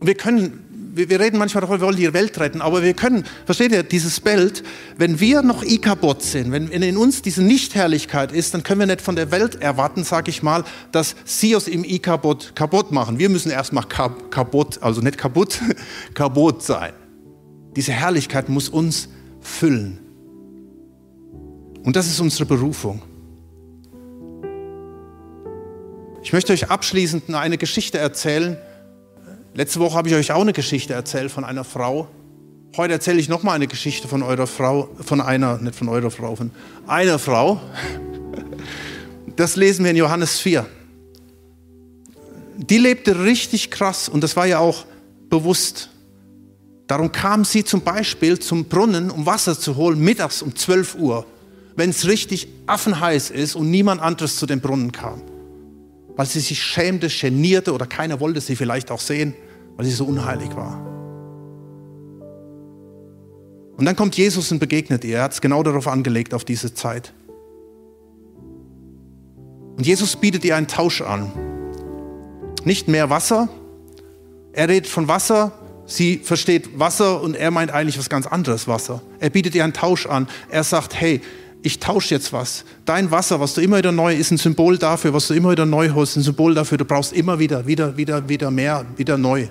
Wir 0.00 0.14
können, 0.14 0.65
wir, 0.96 1.10
wir 1.10 1.20
reden 1.20 1.38
manchmal 1.38 1.60
davon, 1.60 1.78
wir 1.80 1.86
wollen 1.86 1.96
die 1.96 2.12
Welt 2.14 2.38
retten, 2.40 2.62
aber 2.62 2.82
wir 2.82 2.94
können, 2.94 3.24
versteht 3.44 3.72
ihr, 3.72 3.82
dieses 3.82 4.18
Bild, 4.20 4.62
wenn 4.96 5.20
wir 5.20 5.42
noch 5.42 5.62
Ikabot 5.62 6.22
sind, 6.22 6.52
wenn 6.52 6.68
in 6.68 6.96
uns 6.96 7.20
diese 7.20 7.42
Nichtherrlichkeit 7.42 8.32
ist, 8.32 8.54
dann 8.54 8.62
können 8.62 8.80
wir 8.80 8.86
nicht 8.86 9.02
von 9.02 9.14
der 9.14 9.30
Welt 9.30 9.60
erwarten, 9.60 10.04
sage 10.04 10.30
ich 10.30 10.42
mal, 10.42 10.64
dass 10.92 11.14
sie 11.24 11.54
aus 11.54 11.68
im 11.68 11.84
Ikabot 11.84 12.56
kaputt 12.56 12.92
machen. 12.92 13.18
Wir 13.18 13.28
müssen 13.28 13.50
erstmal 13.50 13.84
kaputt, 13.84 14.82
also 14.82 15.02
nicht 15.02 15.18
kaputt, 15.18 15.60
kaputt 16.14 16.62
sein. 16.62 16.92
Diese 17.76 17.92
Herrlichkeit 17.92 18.48
muss 18.48 18.70
uns 18.70 19.08
füllen. 19.40 19.98
Und 21.84 21.94
das 21.94 22.06
ist 22.06 22.20
unsere 22.20 22.46
Berufung. 22.46 23.02
Ich 26.22 26.32
möchte 26.32 26.52
euch 26.52 26.70
abschließend 26.70 27.32
eine 27.34 27.58
Geschichte 27.58 27.98
erzählen. 27.98 28.56
Letzte 29.56 29.80
Woche 29.80 29.94
habe 29.94 30.06
ich 30.10 30.14
euch 30.14 30.32
auch 30.32 30.42
eine 30.42 30.52
Geschichte 30.52 30.92
erzählt 30.92 31.32
von 31.32 31.42
einer 31.42 31.64
Frau. 31.64 32.08
Heute 32.76 32.92
erzähle 32.92 33.18
ich 33.18 33.30
nochmal 33.30 33.54
eine 33.54 33.66
Geschichte 33.66 34.06
von 34.06 34.22
eurer 34.22 34.46
Frau, 34.46 34.90
von 35.00 35.22
einer, 35.22 35.56
nicht 35.56 35.74
von 35.74 35.88
eurer 35.88 36.10
Frau, 36.10 36.36
von 36.36 36.50
einer 36.86 37.18
Frau. 37.18 37.60
Das 39.34 39.54
lesen 39.56 39.84
wir 39.84 39.90
in 39.90 39.98
Johannes 39.98 40.40
4. 40.40 40.64
Die 42.56 42.78
lebte 42.78 43.22
richtig 43.22 43.70
krass 43.70 44.08
und 44.08 44.22
das 44.22 44.34
war 44.34 44.46
ja 44.46 44.60
auch 44.60 44.86
bewusst. 45.28 45.90
Darum 46.86 47.12
kam 47.12 47.44
sie 47.44 47.62
zum 47.62 47.82
Beispiel 47.82 48.38
zum 48.38 48.64
Brunnen, 48.64 49.10
um 49.10 49.26
Wasser 49.26 49.58
zu 49.58 49.76
holen, 49.76 49.98
mittags 50.00 50.40
um 50.40 50.56
12 50.56 50.94
Uhr, 50.94 51.26
wenn 51.74 51.90
es 51.90 52.06
richtig 52.06 52.48
affenheiß 52.66 53.28
ist 53.28 53.56
und 53.56 53.70
niemand 53.70 54.00
anderes 54.00 54.36
zu 54.36 54.46
dem 54.46 54.60
Brunnen 54.60 54.90
kam 54.90 55.20
weil 56.16 56.26
sie 56.26 56.40
sich 56.40 56.62
schämte, 56.62 57.08
genierte 57.08 57.72
oder 57.72 57.86
keiner 57.86 58.20
wollte 58.20 58.40
sie 58.40 58.56
vielleicht 58.56 58.90
auch 58.90 59.00
sehen, 59.00 59.34
weil 59.76 59.86
sie 59.86 59.92
so 59.92 60.04
unheilig 60.04 60.54
war. 60.56 60.82
Und 63.76 63.84
dann 63.84 63.94
kommt 63.94 64.16
Jesus 64.16 64.50
und 64.52 64.58
begegnet 64.58 65.04
ihr. 65.04 65.18
Er 65.18 65.24
hat 65.24 65.32
es 65.32 65.40
genau 65.40 65.62
darauf 65.62 65.86
angelegt, 65.86 66.32
auf 66.32 66.44
diese 66.44 66.72
Zeit. 66.72 67.12
Und 69.76 69.86
Jesus 69.86 70.16
bietet 70.16 70.44
ihr 70.44 70.56
einen 70.56 70.66
Tausch 70.66 71.02
an. 71.02 71.30
Nicht 72.64 72.88
mehr 72.88 73.10
Wasser. 73.10 73.48
Er 74.52 74.68
redet 74.68 74.86
von 74.86 75.08
Wasser. 75.08 75.52
Sie 75.84 76.16
versteht 76.18 76.78
Wasser 76.78 77.20
und 77.20 77.36
er 77.36 77.50
meint 77.50 77.70
eigentlich 77.70 77.98
was 77.98 78.08
ganz 78.08 78.26
anderes 78.26 78.66
Wasser. 78.66 79.02
Er 79.20 79.30
bietet 79.30 79.54
ihr 79.54 79.62
einen 79.62 79.74
Tausch 79.74 80.06
an. 80.06 80.26
Er 80.48 80.64
sagt, 80.64 80.98
hey, 80.98 81.20
ich 81.66 81.80
tausche 81.80 82.14
jetzt 82.14 82.32
was. 82.32 82.64
Dein 82.84 83.10
Wasser, 83.10 83.40
was 83.40 83.54
du 83.54 83.60
immer 83.60 83.78
wieder 83.78 83.90
neu, 83.90 84.14
ist 84.14 84.30
ein 84.30 84.38
Symbol 84.38 84.78
dafür, 84.78 85.12
was 85.12 85.26
du 85.26 85.34
immer 85.34 85.50
wieder 85.50 85.66
neu 85.66 85.90
holst, 85.90 86.16
ein 86.16 86.22
Symbol 86.22 86.54
dafür, 86.54 86.78
du 86.78 86.84
brauchst 86.84 87.12
immer 87.12 87.40
wieder, 87.40 87.66
wieder, 87.66 87.96
wieder, 87.96 88.28
wieder 88.28 88.52
mehr, 88.52 88.86
wieder 88.96 89.18
neu. 89.18 89.48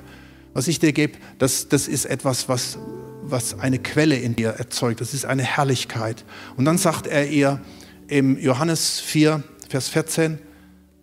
Was 0.53 0.69
ich 0.69 0.79
dir 0.79 0.93
gebe, 0.93 1.17
das, 1.39 1.67
das 1.67 1.89
ist 1.89 2.05
etwas, 2.05 2.47
was, 2.47 2.77
was 3.21 3.59
eine 3.59 3.79
Quelle 3.79 4.15
in 4.15 4.33
dir 4.33 4.51
erzeugt. 4.51 5.01
Das 5.01 5.13
ist 5.13 5.25
eine 5.25 5.43
Herrlichkeit. 5.43 6.23
Und 6.55 6.63
dann 6.63 6.77
sagt 6.77 7.05
er 7.05 7.27
ihr 7.27 7.59
im 8.07 8.39
Johannes 8.39 9.01
4, 9.01 9.43
Vers 9.67 9.89
14, 9.89 10.39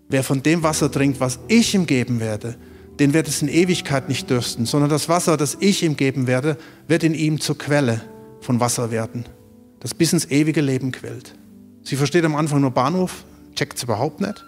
wer 0.08 0.24
von 0.24 0.42
dem 0.42 0.62
Wasser 0.62 0.90
trinkt, 0.90 1.20
was 1.20 1.40
ich 1.48 1.74
ihm 1.74 1.84
geben 1.84 2.20
werde, 2.20 2.56
den 3.00 3.12
wird 3.12 3.28
es 3.28 3.42
in 3.42 3.48
Ewigkeit 3.48 4.08
nicht 4.08 4.30
dürsten, 4.30 4.64
sondern 4.64 4.88
das 4.88 5.10
Wasser, 5.10 5.36
das 5.36 5.58
ich 5.60 5.82
ihm 5.82 5.94
geben 5.94 6.26
werde, 6.26 6.56
wird 6.88 7.04
in 7.04 7.12
ihm 7.12 7.38
zur 7.38 7.58
Quelle 7.58 8.00
von 8.40 8.60
Wasser 8.60 8.90
werden 8.90 9.26
das 9.82 9.94
bis 9.94 10.12
ins 10.12 10.30
ewige 10.30 10.60
Leben 10.60 10.92
quillt. 10.92 11.34
Sie 11.82 11.96
versteht 11.96 12.24
am 12.24 12.36
Anfang 12.36 12.60
nur 12.60 12.70
Bahnhof, 12.70 13.24
checkt 13.56 13.76
es 13.76 13.82
überhaupt 13.82 14.20
nicht. 14.20 14.44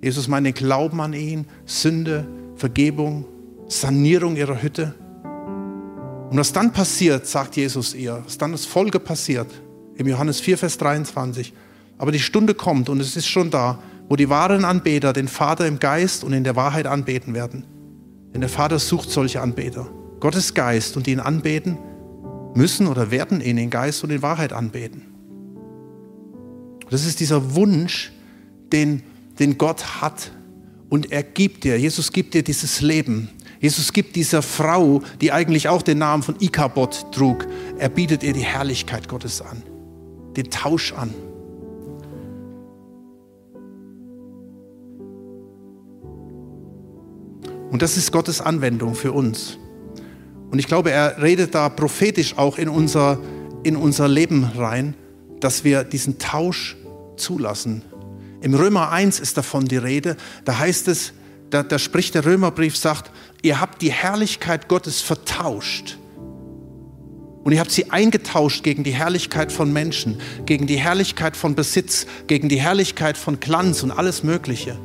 Jesus 0.00 0.28
meint 0.28 0.46
den 0.46 0.54
Glauben 0.54 0.98
an 1.02 1.12
ihn, 1.12 1.44
Sünde, 1.66 2.26
Vergebung, 2.56 3.26
Sanierung 3.68 4.36
ihrer 4.36 4.62
Hütte. 4.62 4.94
Und 6.30 6.38
was 6.38 6.54
dann 6.54 6.72
passiert, 6.72 7.26
sagt 7.26 7.56
Jesus 7.56 7.92
ihr, 7.94 8.22
was 8.24 8.38
dann 8.38 8.52
als 8.52 8.64
Folge 8.64 8.98
passiert, 8.98 9.48
im 9.96 10.08
Johannes 10.08 10.40
4, 10.40 10.56
Vers 10.56 10.78
23. 10.78 11.52
Aber 11.98 12.10
die 12.10 12.18
Stunde 12.18 12.54
kommt 12.54 12.88
und 12.88 12.98
es 12.98 13.16
ist 13.16 13.26
schon 13.26 13.50
da, 13.50 13.78
wo 14.08 14.16
die 14.16 14.30
wahren 14.30 14.64
Anbeter 14.64 15.12
den 15.12 15.28
Vater 15.28 15.66
im 15.66 15.78
Geist 15.78 16.24
und 16.24 16.32
in 16.32 16.44
der 16.44 16.56
Wahrheit 16.56 16.86
anbeten 16.86 17.34
werden. 17.34 17.66
Denn 18.32 18.40
der 18.40 18.48
Vater 18.48 18.78
sucht 18.78 19.10
solche 19.10 19.42
Anbeter. 19.42 19.90
Gottes 20.18 20.54
Geist 20.54 20.96
und 20.96 21.06
die 21.06 21.12
ihn 21.12 21.20
anbeten, 21.20 21.76
müssen 22.54 22.86
oder 22.86 23.10
werden 23.10 23.40
ihn 23.40 23.58
in 23.58 23.70
Geist 23.70 24.04
und 24.04 24.10
in 24.10 24.22
Wahrheit 24.22 24.52
anbeten. 24.52 25.02
Das 26.90 27.06
ist 27.06 27.20
dieser 27.20 27.54
Wunsch, 27.54 28.12
den, 28.72 29.02
den 29.38 29.58
Gott 29.58 30.00
hat. 30.00 30.32
Und 30.88 31.12
er 31.12 31.22
gibt 31.22 31.64
dir, 31.64 31.78
Jesus 31.78 32.12
gibt 32.12 32.34
dir 32.34 32.42
dieses 32.42 32.80
Leben. 32.80 33.28
Jesus 33.60 33.92
gibt 33.92 34.16
dieser 34.16 34.42
Frau, 34.42 35.02
die 35.20 35.32
eigentlich 35.32 35.68
auch 35.68 35.82
den 35.82 35.98
Namen 35.98 36.22
von 36.22 36.34
Ikabot 36.40 37.12
trug, 37.12 37.46
er 37.78 37.90
bietet 37.90 38.22
ihr 38.22 38.32
die 38.32 38.40
Herrlichkeit 38.40 39.06
Gottes 39.06 39.42
an, 39.42 39.62
den 40.36 40.50
Tausch 40.50 40.92
an. 40.94 41.14
Und 47.70 47.82
das 47.82 47.96
ist 47.96 48.10
Gottes 48.10 48.40
Anwendung 48.40 48.94
für 48.94 49.12
uns. 49.12 49.59
Und 50.50 50.58
ich 50.58 50.66
glaube, 50.66 50.90
er 50.90 51.22
redet 51.22 51.54
da 51.54 51.68
prophetisch 51.68 52.36
auch 52.36 52.58
in 52.58 52.68
unser, 52.68 53.20
in 53.62 53.76
unser 53.76 54.08
Leben 54.08 54.44
rein, 54.44 54.94
dass 55.38 55.64
wir 55.64 55.84
diesen 55.84 56.18
Tausch 56.18 56.76
zulassen. 57.16 57.82
Im 58.40 58.54
Römer 58.54 58.90
1 58.90 59.20
ist 59.20 59.36
davon 59.36 59.66
die 59.66 59.76
Rede. 59.76 60.16
Da 60.44 60.58
heißt 60.58 60.88
es, 60.88 61.12
da, 61.50 61.62
da 61.62 61.78
spricht 61.78 62.14
der 62.14 62.24
Römerbrief, 62.24 62.76
sagt, 62.76 63.10
ihr 63.42 63.60
habt 63.60 63.82
die 63.82 63.92
Herrlichkeit 63.92 64.68
Gottes 64.68 65.00
vertauscht. 65.00 65.98
Und 67.42 67.52
ihr 67.52 67.60
habt 67.60 67.70
sie 67.70 67.90
eingetauscht 67.90 68.62
gegen 68.62 68.84
die 68.84 68.92
Herrlichkeit 68.92 69.50
von 69.50 69.72
Menschen, 69.72 70.20
gegen 70.46 70.66
die 70.66 70.76
Herrlichkeit 70.76 71.36
von 71.36 71.54
Besitz, 71.54 72.06
gegen 72.26 72.48
die 72.48 72.60
Herrlichkeit 72.60 73.16
von 73.16 73.40
Glanz 73.40 73.82
und 73.82 73.90
alles 73.90 74.22
Mögliche. 74.22 74.78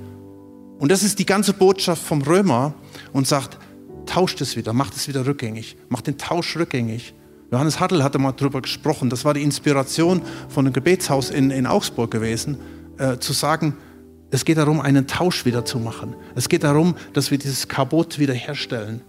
Und 0.80 0.91
das 0.91 1.04
ist 1.04 1.19
die 1.19 1.25
ganze 1.25 1.54
Botschaft 1.54 2.01
vom 2.01 2.21
Römer 2.21 2.73
und 3.13 3.28
sagt, 3.28 3.58
tauscht 4.05 4.41
es 4.41 4.55
wieder, 4.55 4.73
macht 4.73 4.95
es 4.95 5.07
wieder 5.07 5.25
rückgängig, 5.25 5.77
macht 5.89 6.07
den 6.07 6.17
Tausch 6.17 6.55
rückgängig. 6.57 7.13
Johannes 7.51 7.79
Hartl 7.79 8.03
hatte 8.03 8.19
mal 8.19 8.31
darüber 8.31 8.61
gesprochen, 8.61 9.09
das 9.09 9.23
war 9.25 9.33
die 9.33 9.43
Inspiration 9.43 10.21
von 10.49 10.65
einem 10.65 10.73
Gebetshaus 10.73 11.29
in, 11.29 11.51
in 11.51 11.67
Augsburg 11.67 12.11
gewesen, 12.11 12.57
äh, 12.97 13.17
zu 13.17 13.33
sagen, 13.33 13.77
es 14.31 14.43
geht 14.43 14.57
darum, 14.57 14.81
einen 14.81 15.07
Tausch 15.07 15.45
wieder 15.45 15.63
zu 15.63 15.79
machen. 15.79 16.15
Es 16.35 16.49
geht 16.49 16.63
darum, 16.63 16.95
dass 17.13 17.31
wir 17.31 17.37
dieses 17.37 17.67
Kabot 17.67 18.19
wiederherstellen. 18.19 19.01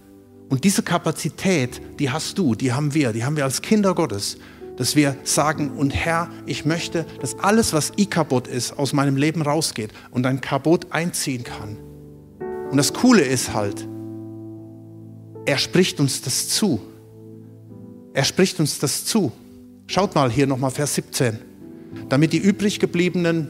Und 0.49 0.63
diese 0.63 0.83
Kapazität, 0.83 1.81
die 1.99 2.09
hast 2.09 2.37
du, 2.37 2.55
die 2.55 2.71
haben 2.71 2.93
wir, 2.93 3.11
die 3.11 3.25
haben 3.25 3.35
wir 3.35 3.43
als 3.43 3.61
Kinder 3.61 3.93
Gottes, 3.93 4.37
dass 4.77 4.95
wir 4.95 5.17
sagen, 5.23 5.71
und 5.71 5.93
Herr, 5.93 6.29
ich 6.45 6.63
möchte, 6.63 7.05
dass 7.19 7.37
alles, 7.39 7.73
was 7.73 7.91
Ikabot 7.97 8.47
ist, 8.47 8.77
aus 8.77 8.93
meinem 8.93 9.17
Leben 9.17 9.41
rausgeht 9.41 9.91
und 10.11 10.25
ein 10.25 10.39
Kabot 10.39 10.91
einziehen 10.91 11.43
kann. 11.43 11.77
Und 12.71 12.77
das 12.77 12.93
Coole 12.93 13.23
ist 13.23 13.53
halt, 13.53 13.87
er 15.47 15.57
spricht 15.57 16.01
uns 16.01 16.21
das 16.21 16.49
zu. 16.49 16.81
Er 18.13 18.25
spricht 18.25 18.59
uns 18.59 18.79
das 18.79 19.05
zu. 19.05 19.31
Schaut 19.87 20.13
mal 20.13 20.29
hier 20.29 20.45
nochmal 20.45 20.71
Vers 20.71 20.95
17. 20.95 21.39
Damit 22.09 22.33
die 22.33 22.37
übrig 22.37 22.81
gebliebenen, 22.81 23.47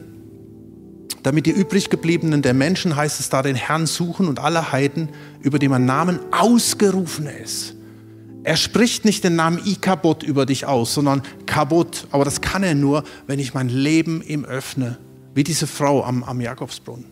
damit 1.24 1.46
die 1.46 1.50
übrig 1.50 1.90
gebliebenen 1.90 2.40
der 2.40 2.54
Menschen, 2.54 2.94
heißt 2.94 3.18
es 3.18 3.30
da, 3.30 3.42
den 3.42 3.56
Herrn 3.56 3.86
suchen 3.86 4.28
und 4.28 4.38
alle 4.38 4.70
Heiden, 4.70 5.08
über 5.40 5.58
die 5.58 5.66
man 5.66 5.86
Namen 5.86 6.20
ausgerufen 6.30 7.26
ist. 7.26 7.74
Er 8.44 8.56
spricht 8.56 9.04
nicht 9.04 9.24
den 9.24 9.34
Namen 9.34 9.60
Ikabot 9.66 10.22
über 10.22 10.46
dich 10.46 10.66
aus, 10.66 10.94
sondern 10.94 11.22
Kabot. 11.46 12.06
Aber 12.12 12.24
das 12.24 12.40
kann 12.40 12.62
er 12.62 12.76
nur, 12.76 13.02
wenn 13.26 13.40
ich 13.40 13.54
mein 13.54 13.68
Leben 13.68 14.22
ihm 14.22 14.44
öffne. 14.44 14.98
Wie 15.34 15.42
diese 15.42 15.66
Frau 15.66 16.04
am, 16.04 16.22
am 16.22 16.40
Jakobsbrunnen. 16.40 17.06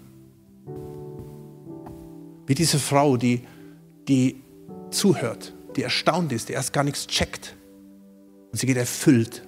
Wie 2.47 2.55
diese 2.55 2.79
Frau, 2.79 3.17
die, 3.17 3.43
die 4.07 4.46
zuhört, 4.91 5.53
die 5.77 5.83
erstaunt 5.83 6.33
ist, 6.33 6.49
die 6.49 6.53
erst 6.53 6.73
gar 6.73 6.85
nichts 6.85 7.07
checkt. 7.07 7.55
Und 8.53 8.59
sie 8.59 8.67
geht 8.67 8.77
erfüllt. 8.77 9.43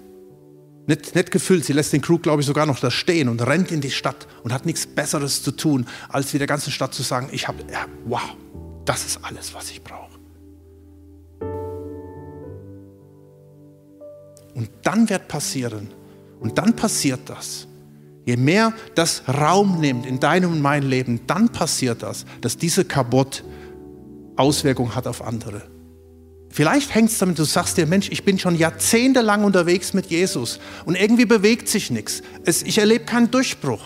Nicht, 0.87 1.15
nicht 1.15 1.31
gefüllt, 1.31 1.65
sie 1.65 1.75
lässt 1.75 1.93
den 1.93 2.01
Krug, 2.01 2.23
glaube 2.23 2.41
ich, 2.41 2.47
sogar 2.47 2.65
noch 2.65 2.81
da 2.81 2.91
stehen 2.91 3.29
und 3.29 3.47
rennt 3.47 3.71
in 3.71 3.81
die 3.81 3.91
Stadt 3.91 4.27
und 4.43 4.53
hat 4.53 4.65
nichts 4.65 4.87
Besseres 4.87 5.43
zu 5.43 5.53
tun, 5.53 5.87
als 6.09 6.33
wie 6.33 6.39
der 6.39 6.47
ganzen 6.47 6.71
Stadt 6.71 6.95
zu 6.95 7.03
sagen, 7.03 7.29
ich 7.31 7.47
habe, 7.47 7.63
ja, 7.71 7.87
wow, 8.07 8.23
das 8.85 9.05
ist 9.05 9.23
alles, 9.23 9.53
was 9.53 9.71
ich 9.71 9.83
brauche. 9.83 10.19
Und 14.55 14.71
dann 14.83 15.09
wird 15.11 15.29
passieren, 15.29 15.89
und 16.41 16.59
dann 16.59 16.75
passiert 16.75 17.21
das. 17.27 17.67
Je 18.25 18.37
mehr 18.37 18.73
das 18.95 19.23
Raum 19.29 19.81
nimmt 19.81 20.07
in 20.07 20.21
deinem 20.21 20.53
und 20.53 20.61
meinem 20.61 20.89
Leben, 20.89 21.21
dann 21.27 21.49
passiert 21.49 22.03
das, 22.03 22.27
dass 22.41 22.57
diese 22.57 22.85
Kabot 22.85 23.43
Auswirkungen 24.39 24.95
hat 24.95 25.07
auf 25.07 25.23
andere. 25.23 25.63
Vielleicht 26.51 26.95
hängt 26.95 27.11
es 27.11 27.19
damit, 27.19 27.39
du 27.39 27.45
sagst 27.45 27.77
dir, 27.77 27.87
Mensch, 27.87 28.11
ich 28.11 28.25
bin 28.25 28.39
schon 28.39 28.57
jahrzehntelang 28.57 29.45
unterwegs 29.45 29.93
mit 29.93 30.07
Jesus 30.07 30.59
und 30.87 30.97
irgendwie 30.97 31.27
bewegt 31.27 31.69
sich 31.69 31.91
nichts. 31.91 32.23
Ich 32.45 32.79
erlebe 32.79 33.05
keinen 33.05 33.31
Durchbruch. 33.31 33.83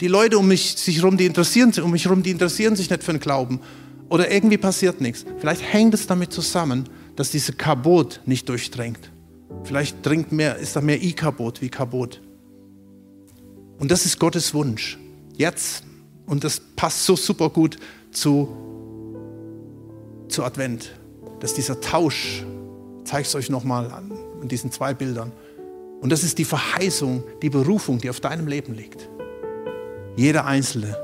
Die 0.00 0.08
Leute 0.08 0.38
um 0.38 0.48
mich 0.48 0.76
sich 0.76 0.96
herum, 0.98 1.16
die 1.16 1.26
interessieren, 1.26 1.72
um 1.82 1.90
mich 1.90 2.04
herum, 2.04 2.22
die 2.22 2.30
interessieren 2.30 2.76
sich 2.76 2.90
nicht 2.90 3.04
für 3.04 3.12
den 3.12 3.20
Glauben. 3.20 3.60
Oder 4.08 4.30
irgendwie 4.30 4.58
passiert 4.58 5.00
nichts. 5.00 5.24
Vielleicht 5.38 5.62
hängt 5.62 5.94
es 5.94 6.06
damit 6.06 6.32
zusammen, 6.32 6.88
dass 7.16 7.30
diese 7.30 7.52
Kabot 7.52 8.20
nicht 8.24 8.48
durchdringt. 8.48 9.10
Vielleicht 9.64 10.04
dringt 10.04 10.32
mehr, 10.32 10.56
ist 10.56 10.76
da 10.76 10.80
mehr 10.80 11.02
I-Kabot 11.02 11.60
wie 11.60 11.68
Kabot. 11.68 12.20
Und 13.78 13.90
das 13.90 14.06
ist 14.06 14.18
Gottes 14.18 14.54
Wunsch. 14.54 14.98
Jetzt, 15.36 15.84
und 16.26 16.44
das 16.44 16.60
passt 16.76 17.04
so 17.04 17.16
super 17.16 17.50
gut 17.50 17.76
zu, 18.10 18.48
zu 20.28 20.44
Advent, 20.44 20.94
dass 21.40 21.54
dieser 21.54 21.80
Tausch, 21.80 22.44
ich 23.00 23.10
zeige 23.10 23.26
es 23.26 23.34
euch 23.34 23.50
nochmal 23.50 23.90
an, 23.90 24.12
in 24.42 24.48
diesen 24.48 24.70
zwei 24.70 24.94
Bildern, 24.94 25.32
und 26.00 26.10
das 26.10 26.22
ist 26.22 26.38
die 26.38 26.44
Verheißung, 26.44 27.24
die 27.42 27.50
Berufung, 27.50 27.98
die 27.98 28.10
auf 28.10 28.20
deinem 28.20 28.46
Leben 28.46 28.74
liegt. 28.74 29.08
Jeder 30.16 30.46
Einzelne, 30.46 30.96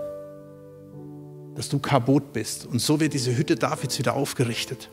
dass 1.55 1.69
du 1.69 1.79
Kabot 1.79 2.33
bist. 2.33 2.67
Und 2.67 2.81
so 2.81 3.01
wird 3.01 3.15
diese 3.15 3.37
Hütte 3.37 3.57
Davids 3.57 3.99
wieder 3.99 4.15
aufgerichtet. 4.15 4.91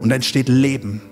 Und 0.00 0.10
entsteht 0.10 0.48
Leben 0.48 1.02